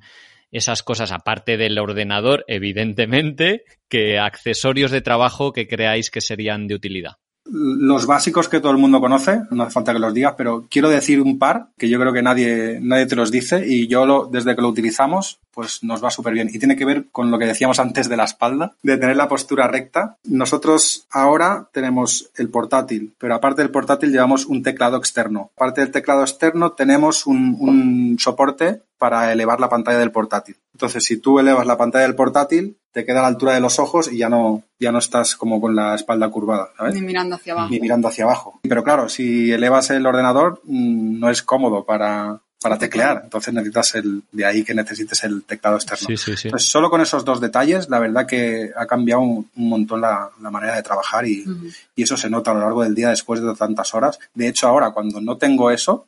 esas 0.50 0.82
cosas, 0.82 1.12
aparte 1.12 1.58
del 1.58 1.78
ordenador, 1.78 2.44
evidentemente, 2.48 3.64
que 3.88 4.18
accesorios 4.18 4.90
de 4.90 5.02
trabajo 5.02 5.52
que 5.52 5.68
creáis 5.68 6.10
que 6.10 6.22
serían 6.22 6.66
de 6.66 6.76
utilidad? 6.76 7.16
Los 7.44 8.06
básicos 8.06 8.48
que 8.48 8.60
todo 8.60 8.72
el 8.72 8.78
mundo 8.78 9.00
conoce, 9.00 9.42
no 9.50 9.64
hace 9.64 9.72
falta 9.72 9.92
que 9.92 9.98
los 9.98 10.14
digas, 10.14 10.34
pero 10.36 10.66
quiero 10.70 10.88
decir 10.88 11.20
un 11.20 11.38
par 11.38 11.68
que 11.76 11.88
yo 11.88 12.00
creo 12.00 12.12
que 12.12 12.22
nadie, 12.22 12.78
nadie 12.80 13.06
te 13.06 13.16
los 13.16 13.30
dice 13.30 13.64
y 13.66 13.86
yo 13.86 14.28
desde 14.30 14.56
que 14.56 14.62
lo 14.62 14.68
utilizamos, 14.68 15.38
pues 15.52 15.84
nos 15.84 16.02
va 16.02 16.10
súper 16.10 16.32
bien. 16.32 16.50
Y 16.52 16.58
tiene 16.58 16.76
que 16.76 16.84
ver 16.84 17.06
con 17.12 17.30
lo 17.30 17.38
que 17.38 17.46
decíamos 17.46 17.78
antes 17.78 18.08
de 18.08 18.16
la 18.16 18.24
espalda, 18.24 18.74
de 18.82 18.96
tener 18.96 19.16
la 19.16 19.28
postura 19.28 19.68
recta. 19.68 20.16
Nosotros 20.24 21.06
ahora 21.10 21.68
tenemos 21.72 22.30
el 22.36 22.48
portátil, 22.48 23.12
pero 23.18 23.34
aparte 23.34 23.62
del 23.62 23.70
portátil 23.70 24.10
llevamos 24.10 24.46
un 24.46 24.62
teclado 24.62 24.96
externo. 24.96 25.50
Aparte 25.56 25.82
del 25.82 25.90
teclado 25.90 26.22
externo 26.22 26.72
tenemos 26.72 27.26
un 27.26 28.16
soporte 28.18 28.80
para 29.04 29.30
elevar 29.30 29.60
la 29.60 29.68
pantalla 29.68 29.98
del 29.98 30.10
portátil. 30.10 30.56
Entonces, 30.72 31.04
si 31.04 31.18
tú 31.18 31.38
elevas 31.38 31.66
la 31.66 31.76
pantalla 31.76 32.06
del 32.06 32.14
portátil, 32.14 32.78
te 32.90 33.04
queda 33.04 33.18
a 33.18 33.22
la 33.22 33.28
altura 33.28 33.52
de 33.52 33.60
los 33.60 33.78
ojos 33.78 34.10
y 34.10 34.16
ya 34.16 34.30
no, 34.30 34.62
ya 34.80 34.92
no 34.92 34.98
estás 34.98 35.36
como 35.36 35.60
con 35.60 35.76
la 35.76 35.94
espalda 35.94 36.30
curvada, 36.30 36.70
¿sabes? 36.74 36.94
Ni 36.94 37.02
mirando 37.02 37.34
hacia 37.34 37.52
abajo. 37.52 37.68
Ni 37.70 37.80
mirando 37.80 38.08
hacia 38.08 38.24
abajo. 38.24 38.60
Pero 38.62 38.82
claro, 38.82 39.10
si 39.10 39.52
elevas 39.52 39.90
el 39.90 40.06
ordenador, 40.06 40.62
mm, 40.64 41.20
no 41.20 41.28
es 41.28 41.42
cómodo 41.42 41.84
para, 41.84 42.40
para 42.62 42.78
teclear. 42.78 43.20
Entonces 43.24 43.52
necesitas 43.52 43.94
el, 43.96 44.22
de 44.32 44.46
ahí 44.46 44.64
que 44.64 44.72
necesites 44.72 45.22
el 45.24 45.42
teclado 45.44 45.76
externo. 45.76 46.06
Sí, 46.08 46.16
sí, 46.16 46.34
sí. 46.34 46.48
Pues 46.48 46.64
solo 46.64 46.88
con 46.88 47.02
esos 47.02 47.26
dos 47.26 47.42
detalles, 47.42 47.90
la 47.90 47.98
verdad 47.98 48.26
que 48.26 48.70
ha 48.74 48.86
cambiado 48.86 49.20
un, 49.20 49.50
un 49.54 49.68
montón 49.68 50.00
la, 50.00 50.30
la, 50.40 50.50
manera 50.50 50.74
de 50.74 50.82
trabajar 50.82 51.26
y, 51.26 51.42
uh 51.42 51.50
-huh. 51.50 51.76
y, 51.94 52.04
eso 52.04 52.16
se 52.16 52.30
nota 52.30 52.52
a 52.52 52.54
lo 52.54 52.60
largo 52.60 52.82
del 52.82 52.94
día 52.94 53.10
después 53.10 53.42
de 53.42 53.54
tantas 53.54 53.92
horas. 53.92 54.18
De 54.32 54.48
hecho, 54.48 54.66
ahora 54.66 54.92
cuando 54.92 55.20
no 55.20 55.36
tengo 55.36 55.70
eso, 55.70 56.06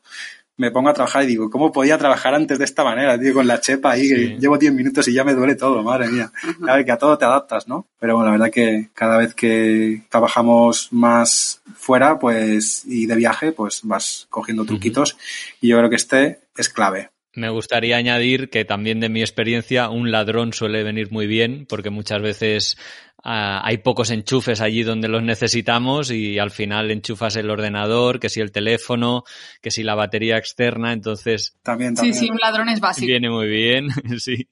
me 0.57 0.71
pongo 0.71 0.89
a 0.89 0.95
trabajar 0.95 1.25
y 1.25 1.27
digo, 1.27 1.51
¿cómo 1.51 1.73
podía 1.73 1.99
trabajar 1.99 2.35
antes 2.35 2.59
de 2.59 2.65
esta 2.65 2.83
manera, 2.83 3.19
tío? 3.19 3.35
Con 3.35 3.47
la 3.47 3.61
chepa 3.61 3.93
ahí, 3.93 4.09
sí. 4.09 4.15
que 4.15 4.39
llevo 4.39 4.57
10 4.57 4.73
minutos 4.73 5.07
y 5.09 5.13
ya 5.13 5.25
me 5.25 5.35
duele 5.35 5.55
todo, 5.55 5.83
madre 5.83 6.09
mía. 6.09 6.31
Claro, 6.61 6.85
que 6.85 6.93
a 6.93 6.99
todo 6.99 7.19
te 7.19 7.25
adaptas, 7.25 7.69
¿no? 7.69 7.87
Pero 7.99 8.15
bueno, 8.15 8.27
la 8.31 8.33
verdad 8.39 8.53
que 8.53 8.89
cada 8.95 9.19
vez 9.19 9.35
que 9.35 10.03
trabajamos 10.09 10.89
más 10.93 11.63
fuera, 11.75 12.19
pues, 12.19 12.85
y 12.87 13.07
de 13.07 13.17
viaje, 13.17 13.53
pues 13.53 13.81
vas 13.83 14.27
cogiendo 14.31 14.65
truquitos. 14.65 15.15
Uh 15.15 15.17
-huh. 15.17 15.57
Y 15.61 15.69
yo 15.69 15.79
creo 15.79 15.91
que 15.91 15.97
este 15.97 16.41
es 16.57 16.69
clave. 16.69 17.11
Me 17.37 17.51
gustaría 17.51 17.99
añadir 17.99 18.49
que 18.49 18.65
también 18.65 18.99
de 18.99 19.11
mi 19.11 19.21
experiencia 19.21 19.91
un 19.91 20.11
ladrón 20.11 20.55
suele 20.55 20.83
venir 20.83 21.13
muy 21.13 21.27
bien 21.27 21.67
porque 21.69 21.91
muchas 21.91 22.23
veces 22.23 22.79
hay 23.29 23.79
pocos 23.79 24.11
enchufes 24.11 24.61
allí 24.61 24.85
donde 24.85 25.09
los 25.09 25.23
necesitamos 25.23 26.13
y 26.13 26.39
al 26.39 26.51
final 26.51 26.91
enchufas 26.91 27.35
el 27.37 27.51
ordenador, 27.51 28.21
que 28.21 28.29
si 28.29 28.41
el 28.41 28.53
teléfono, 28.53 29.25
que 29.61 29.73
si 29.73 29.83
la 29.83 29.97
batería 29.97 30.37
externa, 30.37 30.93
entonces... 30.93 31.57
También, 31.63 31.95
también. 31.95 32.15
Sí, 32.15 32.27
sí, 32.27 32.31
un 32.31 32.39
ladrón 32.39 32.69
es 32.69 32.79
básico. 32.79 33.07
Viene 33.07 33.29
muy 33.29 33.49
bien, 33.49 33.89
sí. 34.19 34.49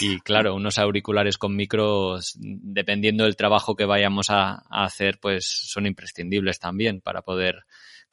Y 0.00 0.20
claro, 0.20 0.54
unos 0.54 0.78
auriculares 0.78 1.36
con 1.36 1.54
micros, 1.54 2.34
dependiendo 2.38 3.24
del 3.24 3.36
trabajo 3.36 3.76
que 3.76 3.84
vayamos 3.84 4.30
a, 4.30 4.62
a 4.70 4.84
hacer, 4.84 5.18
pues 5.20 5.46
son 5.46 5.86
imprescindibles 5.86 6.58
también 6.58 7.02
para 7.02 7.22
poder 7.22 7.64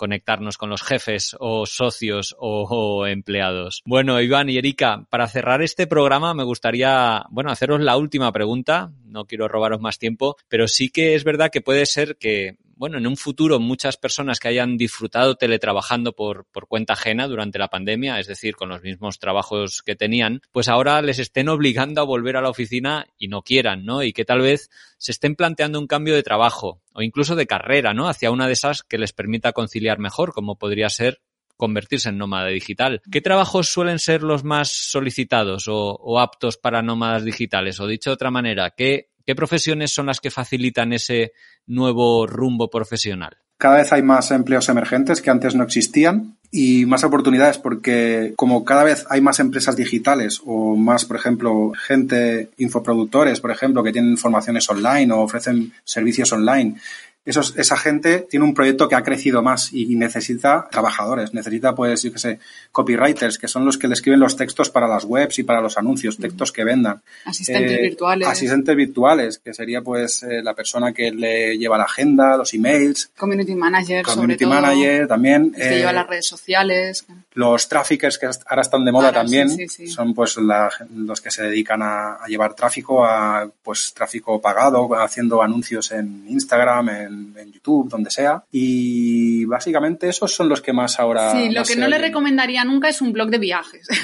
conectarnos 0.01 0.57
con 0.57 0.71
los 0.71 0.81
jefes 0.81 1.35
o 1.39 1.67
socios 1.67 2.35
o, 2.39 2.63
o, 2.63 3.05
empleados. 3.05 3.83
Bueno, 3.85 4.19
Iván 4.19 4.49
y 4.49 4.57
Erika, 4.57 5.05
para 5.11 5.27
cerrar 5.27 5.61
este 5.61 5.85
programa 5.85 6.33
me 6.33 6.43
gustaría, 6.43 7.23
bueno, 7.29 7.51
haceros 7.51 7.81
la 7.81 7.97
última 7.97 8.31
pregunta. 8.31 8.91
No 9.11 9.25
quiero 9.25 9.47
robaros 9.47 9.81
más 9.81 9.99
tiempo, 9.99 10.37
pero 10.47 10.67
sí 10.67 10.89
que 10.89 11.15
es 11.15 11.23
verdad 11.23 11.51
que 11.51 11.61
puede 11.61 11.85
ser 11.85 12.17
que 12.17 12.57
bueno, 12.81 12.97
en 12.97 13.05
un 13.05 13.15
futuro 13.15 13.59
muchas 13.59 13.95
personas 13.95 14.39
que 14.39 14.47
hayan 14.47 14.75
disfrutado 14.75 15.35
teletrabajando 15.35 16.13
por, 16.13 16.45
por, 16.45 16.67
cuenta 16.67 16.93
ajena 16.93 17.27
durante 17.27 17.59
la 17.59 17.67
pandemia, 17.67 18.19
es 18.19 18.25
decir, 18.25 18.55
con 18.55 18.69
los 18.69 18.81
mismos 18.81 19.19
trabajos 19.19 19.83
que 19.83 19.95
tenían, 19.95 20.41
pues 20.51 20.67
ahora 20.67 20.99
les 21.03 21.19
estén 21.19 21.47
obligando 21.47 22.01
a 22.01 22.05
volver 22.05 22.37
a 22.37 22.41
la 22.41 22.49
oficina 22.49 23.05
y 23.19 23.27
no 23.27 23.43
quieran, 23.43 23.85
¿no? 23.85 24.01
Y 24.01 24.13
que 24.13 24.25
tal 24.25 24.41
vez 24.41 24.71
se 24.97 25.11
estén 25.11 25.35
planteando 25.35 25.79
un 25.79 25.85
cambio 25.85 26.15
de 26.15 26.23
trabajo 26.23 26.81
o 26.93 27.03
incluso 27.03 27.35
de 27.35 27.45
carrera, 27.45 27.93
¿no? 27.93 28.09
Hacia 28.09 28.31
una 28.31 28.47
de 28.47 28.53
esas 28.53 28.81
que 28.81 28.97
les 28.97 29.13
permita 29.13 29.53
conciliar 29.53 29.99
mejor, 29.99 30.33
como 30.33 30.57
podría 30.57 30.89
ser 30.89 31.21
convertirse 31.61 32.09
en 32.09 32.17
nómada 32.17 32.47
digital. 32.47 33.03
¿Qué 33.11 33.21
trabajos 33.21 33.69
suelen 33.69 33.99
ser 33.99 34.23
los 34.23 34.43
más 34.43 34.71
solicitados 34.71 35.65
o, 35.67 36.19
aptos 36.19 36.57
para 36.57 36.81
nómadas 36.81 37.23
digitales? 37.23 37.79
O 37.79 37.85
dicho 37.85 38.09
de 38.09 38.15
otra 38.15 38.31
manera, 38.31 38.71
¿qué, 38.75 39.11
¿qué 39.27 39.35
profesiones 39.35 39.93
son 39.93 40.07
las 40.07 40.19
que 40.19 40.31
facilitan 40.31 40.91
ese 40.91 41.33
nuevo 41.67 42.25
rumbo 42.25 42.67
profesional? 42.67 43.37
Cada 43.59 43.77
vez 43.77 43.93
hay 43.93 44.01
más 44.01 44.31
empleos 44.31 44.69
emergentes 44.69 45.21
que 45.21 45.29
antes 45.29 45.53
no 45.53 45.63
existían 45.63 46.35
y 46.49 46.87
más 46.87 47.03
oportunidades 47.03 47.59
porque 47.59 48.33
como 48.35 48.65
cada 48.65 48.83
vez 48.83 49.05
hay 49.07 49.21
más 49.21 49.39
empresas 49.39 49.75
digitales 49.75 50.41
o 50.43 50.75
más, 50.75 51.05
por 51.05 51.17
ejemplo, 51.17 51.73
gente, 51.77 52.49
infoproductores, 52.57 53.39
por 53.39 53.51
ejemplo, 53.51 53.83
que 53.83 53.91
tienen 53.91 54.17
formaciones 54.17 54.67
online 54.67 55.13
o 55.13 55.21
ofrecen 55.21 55.73
servicios 55.83 56.33
online, 56.33 56.77
esos, 57.23 57.55
esa 57.57 57.77
gente 57.77 58.25
tiene 58.27 58.45
un 58.45 58.55
proyecto 58.55 58.89
que 58.89 58.95
ha 58.95 59.03
crecido 59.03 59.43
más 59.43 59.71
y 59.73 59.95
necesita 59.95 60.67
trabajadores, 60.71 61.35
necesita, 61.35 61.75
pues, 61.75 62.01
yo 62.01 62.11
qué 62.11 62.17
sé, 62.17 62.39
copywriters, 62.71 63.37
que 63.37 63.47
son 63.47 63.63
los 63.63 63.77
que 63.77 63.87
le 63.87 63.93
escriben 63.93 64.19
los 64.19 64.35
textos 64.35 64.71
para 64.71 64.87
las 64.87 65.05
webs 65.05 65.37
y 65.37 65.43
para 65.43 65.61
los 65.61 65.77
anuncios, 65.77 66.17
textos 66.17 66.51
que 66.51 66.63
vendan. 66.63 67.01
Asistentes 67.25 67.77
eh, 67.77 67.81
virtuales. 67.81 68.27
Asistentes 68.27 68.75
virtuales, 68.75 69.37
que 69.37 69.53
sería, 69.53 69.81
pues, 69.81 70.23
eh, 70.23 70.41
la 70.41 70.55
persona 70.55 70.93
que 70.93 71.11
le 71.11 71.59
lleva 71.59 71.77
la 71.77 71.83
agenda, 71.83 72.37
los 72.37 72.55
emails. 72.55 73.11
Community 73.15 73.53
manager, 73.53 74.03
Community 74.03 74.43
sobre 74.43 74.59
manager 74.59 74.97
todo, 75.01 75.07
también. 75.07 75.51
Que 75.51 75.75
eh, 75.75 75.77
lleva 75.77 75.93
las 75.93 76.07
redes 76.07 76.25
sociales. 76.25 77.05
Los 77.33 77.69
traffickers 77.69 78.17
que 78.17 78.25
ahora 78.25 78.61
están 78.63 78.83
de 78.83 78.91
moda 78.91 79.09
ahora, 79.09 79.21
también, 79.21 79.47
sí, 79.47 79.67
sí, 79.67 79.85
sí. 79.85 79.87
son, 79.87 80.15
pues, 80.15 80.37
la, 80.37 80.71
los 80.95 81.21
que 81.21 81.29
se 81.29 81.43
dedican 81.43 81.83
a, 81.83 82.15
a, 82.15 82.25
llevar 82.27 82.55
tráfico, 82.55 83.05
a, 83.05 83.47
pues, 83.61 83.93
tráfico 83.93 84.41
pagado, 84.41 84.89
haciendo 84.95 85.43
anuncios 85.43 85.91
en 85.91 86.25
Instagram, 86.27 86.89
en 86.89 87.10
en, 87.11 87.51
YouTube, 87.51 87.89
donde 87.89 88.09
sea. 88.09 88.43
Y 88.51 89.45
básicamente 89.45 90.09
esos 90.09 90.33
son 90.33 90.49
los 90.49 90.61
que 90.61 90.73
más 90.73 90.99
ahora. 90.99 91.31
Sí, 91.31 91.49
lo 91.49 91.63
que 91.63 91.75
no 91.75 91.87
le 91.87 91.97
recomendaría 91.97 92.63
nunca 92.63 92.89
es 92.89 93.01
un 93.01 93.13
blog 93.13 93.29
de 93.29 93.37
viajes. 93.37 93.87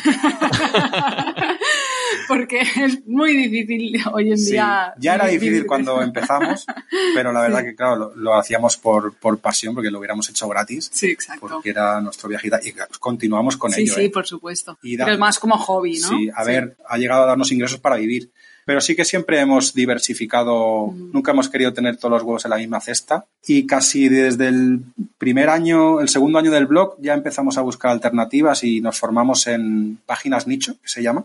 Porque 2.27 2.61
es 2.75 3.05
muy 3.07 3.35
difícil 3.35 4.01
hoy 4.11 4.31
en 4.31 4.37
sí, 4.37 4.51
día. 4.51 4.93
Ya 4.97 5.15
era 5.15 5.27
difícil 5.27 5.65
cuando 5.65 6.01
empezamos, 6.03 6.65
pero 7.13 7.31
la 7.31 7.41
verdad 7.41 7.59
sí. 7.59 7.65
que, 7.65 7.75
claro, 7.75 7.95
lo, 7.95 8.15
lo, 8.15 8.35
hacíamos 8.35 8.77
por, 8.77 9.13
por 9.15 9.39
pasión, 9.39 9.73
porque 9.73 9.91
lo 9.91 9.99
hubiéramos 9.99 10.29
hecho 10.29 10.47
gratis. 10.47 10.89
Sí, 10.93 11.07
exacto. 11.07 11.47
Porque 11.47 11.69
era 11.69 12.01
nuestro 12.01 12.29
viaje 12.29 12.49
y 12.63 12.73
continuamos 12.99 13.57
con 13.57 13.71
sí, 13.71 13.81
ello. 13.81 13.93
Sí, 13.93 14.01
sí, 14.01 14.05
¿eh? 14.07 14.09
por 14.09 14.25
supuesto. 14.25 14.77
Y 14.81 14.97
da, 14.97 15.05
pero 15.05 15.15
es 15.15 15.19
más 15.19 15.39
como 15.39 15.57
hobby, 15.57 15.99
¿no? 15.99 16.09
Sí, 16.09 16.29
a 16.33 16.43
ver, 16.43 16.77
ha 16.87 16.97
llegado 16.97 17.23
a 17.23 17.25
darnos 17.27 17.51
ingresos 17.51 17.79
para 17.79 17.97
vivir 17.97 18.31
pero 18.67 18.81
sí 18.81 18.97
que 18.97 19.05
siempre 19.05 19.39
hemos 19.39 19.73
diversificado, 19.73 20.87
mm. 20.87 21.11
nunca 21.13 21.31
hemos 21.31 21.47
querido 21.47 21.71
tener 21.71 21.95
todos 21.95 22.11
los 22.11 22.23
huevos 22.23 22.43
en 22.43 22.51
la 22.51 22.57
misma 22.57 22.81
cesta 22.81 23.25
y 23.47 23.65
casi 23.65 24.09
desde 24.09 24.49
el 24.49 24.81
primer 25.17 25.47
año, 25.47 26.01
el 26.01 26.09
segundo 26.09 26.37
año 26.37 26.51
del 26.51 26.65
blog 26.65 26.97
ya 26.99 27.13
empezamos 27.13 27.57
a 27.57 27.61
buscar 27.61 27.91
alternativas 27.91 28.65
y 28.65 28.81
nos 28.81 28.99
formamos 28.99 29.47
en 29.47 29.99
páginas 30.05 30.47
nicho, 30.47 30.73
que 30.81 30.89
se 30.89 31.01
llama, 31.01 31.23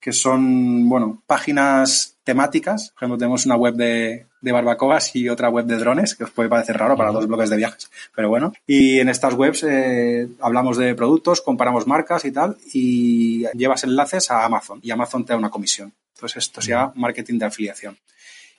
que 0.00 0.12
son, 0.12 0.88
bueno, 0.88 1.22
páginas 1.26 2.16
temáticas. 2.24 2.90
Por 2.90 3.04
ejemplo, 3.04 3.18
tenemos 3.18 3.46
una 3.46 3.56
web 3.56 3.74
de, 3.74 4.26
de 4.40 4.52
barbacoas 4.52 5.14
y 5.14 5.28
otra 5.28 5.50
web 5.50 5.66
de 5.66 5.76
drones, 5.76 6.14
que 6.14 6.24
os 6.24 6.30
puede 6.30 6.48
parecer 6.48 6.76
raro 6.78 6.96
para 6.96 7.12
dos 7.12 7.26
bloques 7.26 7.50
de 7.50 7.56
viajes, 7.56 7.90
pero 8.14 8.28
bueno. 8.28 8.52
Y 8.66 8.98
en 8.98 9.08
estas 9.08 9.34
webs 9.34 9.64
eh, 9.64 10.28
hablamos 10.40 10.76
de 10.78 10.94
productos, 10.94 11.40
comparamos 11.42 11.86
marcas 11.86 12.24
y 12.24 12.32
tal, 12.32 12.56
y 12.72 13.44
llevas 13.54 13.84
enlaces 13.84 14.30
a 14.30 14.44
Amazon, 14.44 14.80
y 14.82 14.90
Amazon 14.90 15.24
te 15.24 15.32
da 15.32 15.38
una 15.38 15.50
comisión. 15.50 15.92
Entonces, 16.14 16.44
esto 16.44 16.60
se 16.60 16.70
llama 16.70 16.92
marketing 16.96 17.38
de 17.38 17.46
afiliación. 17.46 17.96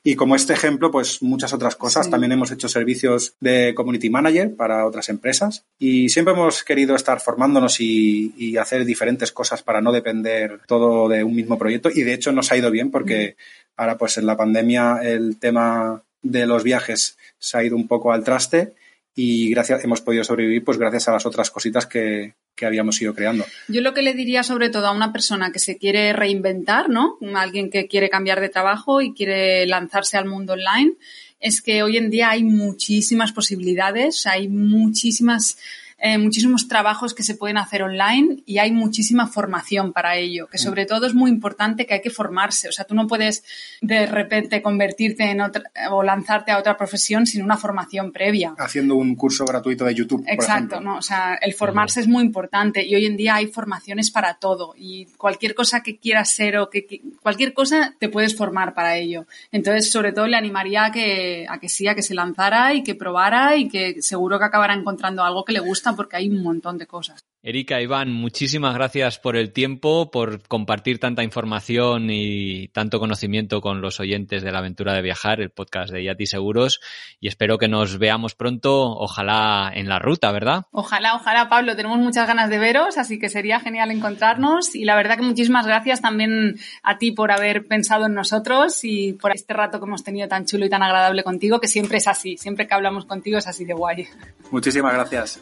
Y 0.04 0.16
como 0.16 0.36
este 0.36 0.54
ejemplo, 0.54 0.90
pues 0.90 1.22
muchas 1.22 1.54
otras 1.54 1.76
cosas. 1.76 2.06
Sí. 2.06 2.12
También 2.12 2.32
hemos 2.32 2.52
hecho 2.52 2.68
servicios 2.68 3.36
de 3.40 3.74
community 3.76 4.10
manager 4.10 4.56
para 4.56 4.86
otras 4.88 5.10
empresas 5.10 5.66
y 5.78 6.10
siempre 6.10 6.34
hemos 6.34 6.64
querido 6.64 6.96
estar 6.96 7.20
formándonos 7.20 7.80
y, 7.80 8.34
y, 8.36 8.58
hacer 8.58 8.84
diferentes 8.84 9.32
cosas 9.32 9.62
para 9.62 9.82
no 9.82 9.92
depender 9.92 10.60
todo 10.66 11.08
de 11.08 11.24
un 11.24 11.36
mismo 11.36 11.58
proyecto. 11.58 11.90
Y 11.94 12.02
de 12.02 12.14
hecho 12.14 12.32
nos 12.32 12.52
ha 12.52 12.58
ido 12.58 12.72
bien 12.72 12.90
porque 12.90 13.36
ahora 13.78 13.98
pues 13.98 14.18
en 14.18 14.26
la 14.26 14.38
pandemia 14.38 15.02
el 15.04 15.38
tema 15.38 16.04
de 16.24 16.48
los 16.48 16.64
viajes 16.64 17.18
se 17.38 17.58
ha 17.58 17.64
ido 17.64 17.76
un 17.76 17.88
poco 17.88 18.12
al 18.12 18.24
traste 18.24 18.74
y 19.14 19.50
gracias 19.52 19.84
hemos 19.84 20.02
podido 20.02 20.24
sobrevivir 20.24 20.64
pues 20.64 20.78
gracias 20.78 21.08
a 21.08 21.12
las 21.12 21.26
otras 21.26 21.52
cositas 21.52 21.86
que, 21.86 22.34
que 22.62 22.68
habíamos 22.68 23.02
ido 23.02 23.16
creando. 23.16 23.44
Yo 23.68 23.82
lo 23.82 23.96
que 23.96 24.04
le 24.04 24.14
diría 24.14 24.44
sobre 24.44 24.70
todo 24.70 24.86
a 24.86 24.92
una 24.92 25.12
persona 25.12 25.52
que 25.52 25.58
se 25.58 25.80
quiere 25.80 26.14
reinventar, 26.14 26.90
¿no? 26.90 27.18
Alguien 27.36 27.72
que 27.72 27.88
quiere 27.88 28.08
cambiar 28.08 28.40
de 28.40 28.50
trabajo 28.50 29.02
y 29.02 29.16
quiere 29.16 29.66
lanzarse 29.66 30.16
al 30.16 30.26
mundo 30.26 30.54
online, 30.54 30.94
es 31.40 31.60
que 31.64 31.82
hoy 31.82 31.98
en 31.98 32.12
día 32.12 32.30
hay 32.30 32.44
muchísimas 32.44 33.32
posibilidades, 33.32 34.28
hay 34.28 34.48
muchísimas 34.48 35.58
eh, 36.04 36.18
muchísimos 36.18 36.68
trabajos 36.68 37.14
que 37.14 37.22
se 37.22 37.36
pueden 37.36 37.58
hacer 37.58 37.84
online 37.84 38.42
y 38.48 38.58
hay 38.58 38.72
muchísima 38.72 39.28
formación 39.28 39.94
para 39.94 40.16
ello, 40.16 40.48
que 40.48 40.58
sobre 40.58 40.88
todo 40.88 41.06
es 41.06 41.14
muy 41.14 41.30
importante 41.30 41.86
que 41.86 41.94
hay 41.94 42.02
que 42.02 42.10
formarse. 42.10 42.70
O 42.70 42.72
sea, 42.72 42.86
tú 42.86 42.96
no 42.96 43.06
puedes 43.06 43.44
de 43.82 44.08
repente 44.08 44.64
convertirte 44.64 45.30
en 45.30 45.42
otra 45.42 45.64
o 45.92 46.02
lanzarte 46.02 46.52
a 46.52 46.58
otra 46.58 46.76
profesión 46.76 47.28
sin 47.28 47.44
una 47.44 47.56
formación 47.56 48.12
previa. 48.12 48.56
Haciendo 48.58 48.96
un 48.96 49.16
curso 49.16 49.46
gratuito 49.46 49.86
de 49.86 49.94
YouTube. 49.94 50.24
Exacto, 50.26 50.78
por 50.78 50.84
¿no? 50.84 50.98
O 50.98 51.02
sea, 51.04 51.36
el 51.36 51.54
formarse 51.54 52.00
es 52.00 52.08
muy 52.08 52.24
importante 52.24 52.84
y 52.84 52.96
hoy 52.96 53.06
en 53.06 53.16
día 53.16 53.36
hay 53.36 53.46
formaciones 53.46 54.10
para 54.10 54.34
todo 54.36 54.74
y 54.76 55.06
cualquier 55.18 55.54
cosa 55.54 55.84
que 55.84 56.00
quieras 56.00 56.34
ser 56.34 56.58
o 56.58 56.72
que, 56.72 57.02
cualquier 57.22 57.54
cosa 57.54 57.94
te 58.00 58.10
puedes 58.10 58.36
formar 58.36 58.74
para 58.74 58.98
ello. 58.98 59.28
Entonces, 59.52 59.92
sobre 59.92 60.14
todo 60.14 60.26
le 60.26 60.38
animaría 60.38 60.86
a 60.86 60.92
que, 60.92 61.46
a 61.48 61.60
que 61.60 61.70
sí, 61.70 61.88
a 61.88 61.94
que 61.94 62.02
se 62.02 62.16
lanzara 62.16 62.74
y 62.74 62.82
que 62.82 62.96
probara 62.96 63.56
y 63.56 63.68
que 63.68 64.02
seguro 64.02 64.40
que 64.40 64.46
acabará 64.46 64.74
encontrando 64.74 65.24
algo 65.24 65.46
que 65.46 65.54
le 65.54 65.60
gusta 65.60 65.91
porque 65.96 66.18
hay 66.18 66.30
un 66.30 66.44
montón 66.44 66.78
de 66.78 66.88
cosas. 66.88 67.26
Erika, 67.44 67.82
Iván, 67.82 68.14
muchísimas 68.14 68.76
gracias 68.76 69.18
por 69.18 69.36
el 69.36 69.52
tiempo, 69.52 70.12
por 70.12 70.48
compartir 70.48 71.00
tanta 71.00 71.24
información 71.24 72.12
y 72.12 72.68
tanto 72.68 73.00
conocimiento 73.00 73.62
con 73.62 73.82
los 73.82 74.00
oyentes 74.00 74.44
de 74.44 74.52
la 74.52 74.60
aventura 74.60 74.94
de 74.94 75.02
viajar, 75.02 75.42
el 75.42 75.50
podcast 75.50 75.92
de 75.92 76.04
Yati 76.04 76.28
Seguros, 76.28 76.82
y 77.20 77.28
espero 77.28 77.58
que 77.58 77.68
nos 77.68 77.98
veamos 77.98 78.36
pronto, 78.36 78.92
ojalá 78.92 79.72
en 79.74 79.90
la 79.90 79.98
ruta, 79.98 80.32
¿verdad? 80.32 80.66
Ojalá, 80.70 81.16
ojalá, 81.16 81.50
Pablo, 81.50 81.76
tenemos 81.76 81.98
muchas 81.98 82.28
ganas 82.28 82.48
de 82.52 82.60
veros, 82.60 83.00
así 83.00 83.18
que 83.18 83.28
sería 83.28 83.60
genial 83.60 83.90
encontrarnos 83.90 84.76
y 84.76 84.86
la 84.86 84.96
verdad 84.96 85.16
que 85.18 85.24
muchísimas 85.24 85.66
gracias 85.66 86.00
también 86.00 86.60
a 86.84 87.00
ti 87.00 87.12
por 87.12 87.32
haber 87.32 87.66
pensado 87.66 88.06
en 88.06 88.14
nosotros 88.14 88.84
y 88.84 89.14
por 89.14 89.32
este 89.32 89.56
rato 89.56 89.80
que 89.80 89.86
hemos 89.88 90.04
tenido 90.04 90.28
tan 90.28 90.46
chulo 90.46 90.68
y 90.68 90.70
tan 90.70 90.84
agradable 90.84 91.24
contigo, 91.24 91.60
que 91.60 91.68
siempre 91.68 91.98
es 91.98 92.08
así, 92.08 92.38
siempre 92.38 92.68
que 92.68 92.76
hablamos 92.76 93.06
contigo 93.06 93.40
es 93.40 93.48
así 93.48 93.66
de 93.66 93.74
guay. 93.74 94.08
Muchísimas 94.52 94.94
gracias. 94.94 95.42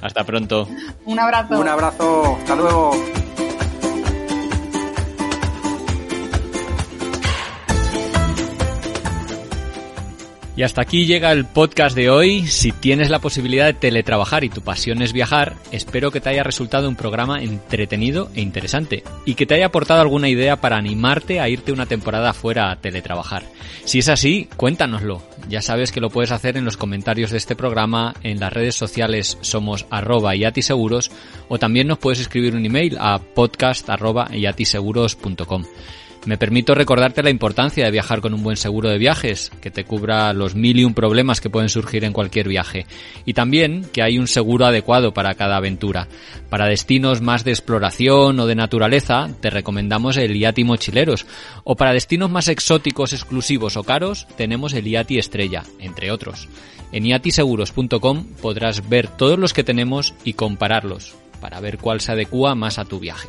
Hasta 0.00 0.22
pronto. 0.22 0.68
Abrazo. 1.24 1.58
Un 1.58 1.68
abrazo. 1.68 2.36
Hasta 2.40 2.54
luego. 2.54 2.92
Y 10.56 10.62
hasta 10.62 10.82
aquí 10.82 11.04
llega 11.04 11.32
el 11.32 11.46
podcast 11.46 11.96
de 11.96 12.10
hoy. 12.10 12.46
Si 12.46 12.70
tienes 12.70 13.10
la 13.10 13.18
posibilidad 13.18 13.66
de 13.66 13.74
teletrabajar 13.74 14.44
y 14.44 14.50
tu 14.50 14.60
pasión 14.60 15.02
es 15.02 15.12
viajar, 15.12 15.56
espero 15.72 16.12
que 16.12 16.20
te 16.20 16.28
haya 16.28 16.44
resultado 16.44 16.88
un 16.88 16.94
programa 16.94 17.42
entretenido 17.42 18.30
e 18.36 18.40
interesante 18.40 19.02
y 19.24 19.34
que 19.34 19.46
te 19.46 19.54
haya 19.54 19.66
aportado 19.66 20.00
alguna 20.00 20.28
idea 20.28 20.60
para 20.60 20.76
animarte 20.76 21.40
a 21.40 21.48
irte 21.48 21.72
una 21.72 21.86
temporada 21.86 22.32
fuera 22.32 22.70
a 22.70 22.76
teletrabajar. 22.76 23.42
Si 23.84 23.98
es 23.98 24.08
así, 24.08 24.48
cuéntanoslo. 24.56 25.22
Ya 25.48 25.60
sabes 25.60 25.90
que 25.90 26.00
lo 26.00 26.08
puedes 26.08 26.30
hacer 26.30 26.56
en 26.56 26.64
los 26.64 26.76
comentarios 26.76 27.32
de 27.32 27.38
este 27.38 27.56
programa, 27.56 28.14
en 28.22 28.38
las 28.38 28.52
redes 28.52 28.76
sociales 28.76 29.38
somos 29.40 29.86
arroba 29.90 30.36
yatiseguros 30.36 31.10
o 31.48 31.58
también 31.58 31.88
nos 31.88 31.98
puedes 31.98 32.20
escribir 32.20 32.54
un 32.54 32.64
email 32.64 32.96
a 33.00 33.18
podcast 33.18 33.90
arroba 33.90 34.30
yatiseguros.com. 34.30 35.64
Me 36.26 36.38
permito 36.38 36.74
recordarte 36.74 37.22
la 37.22 37.28
importancia 37.28 37.84
de 37.84 37.90
viajar 37.90 38.22
con 38.22 38.32
un 38.32 38.42
buen 38.42 38.56
seguro 38.56 38.88
de 38.88 38.96
viajes, 38.96 39.52
que 39.60 39.70
te 39.70 39.84
cubra 39.84 40.32
los 40.32 40.54
mil 40.54 40.78
y 40.78 40.84
un 40.84 40.94
problemas 40.94 41.42
que 41.42 41.50
pueden 41.50 41.68
surgir 41.68 42.02
en 42.04 42.14
cualquier 42.14 42.48
viaje. 42.48 42.86
Y 43.26 43.34
también 43.34 43.86
que 43.92 44.02
hay 44.02 44.18
un 44.18 44.26
seguro 44.26 44.64
adecuado 44.64 45.12
para 45.12 45.34
cada 45.34 45.56
aventura. 45.56 46.08
Para 46.48 46.66
destinos 46.66 47.20
más 47.20 47.44
de 47.44 47.50
exploración 47.50 48.40
o 48.40 48.46
de 48.46 48.54
naturaleza, 48.54 49.28
te 49.40 49.50
recomendamos 49.50 50.16
el 50.16 50.34
IATI 50.34 50.64
Mochileros. 50.64 51.26
O 51.62 51.76
para 51.76 51.92
destinos 51.92 52.30
más 52.30 52.48
exóticos, 52.48 53.12
exclusivos 53.12 53.76
o 53.76 53.84
caros, 53.84 54.26
tenemos 54.38 54.72
el 54.72 54.88
IATI 54.88 55.18
Estrella, 55.18 55.64
entre 55.78 56.10
otros. 56.10 56.48
En 56.92 57.04
iatiseguros.com 57.04 58.24
podrás 58.40 58.88
ver 58.88 59.08
todos 59.08 59.38
los 59.38 59.52
que 59.52 59.64
tenemos 59.64 60.14
y 60.24 60.32
compararlos, 60.32 61.14
para 61.40 61.60
ver 61.60 61.76
cuál 61.76 62.00
se 62.00 62.12
adecua 62.12 62.54
más 62.54 62.78
a 62.78 62.86
tu 62.86 62.98
viaje. 62.98 63.28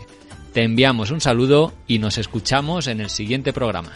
Te 0.56 0.64
enviamos 0.64 1.12
un 1.12 1.20
saludo 1.20 1.74
y 1.86 2.00
nos 2.00 2.18
escuchamos 2.18 2.88
en 2.88 3.02
el 3.02 3.10
siguiente 3.10 3.52
programa. 3.52 3.92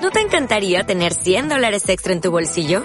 ¿No 0.00 0.10
te 0.12 0.20
encantaría 0.20 0.84
tener 0.84 1.14
100 1.14 1.48
dólares 1.48 1.88
extra 1.88 2.12
en 2.12 2.20
tu 2.20 2.30
bolsillo? 2.30 2.84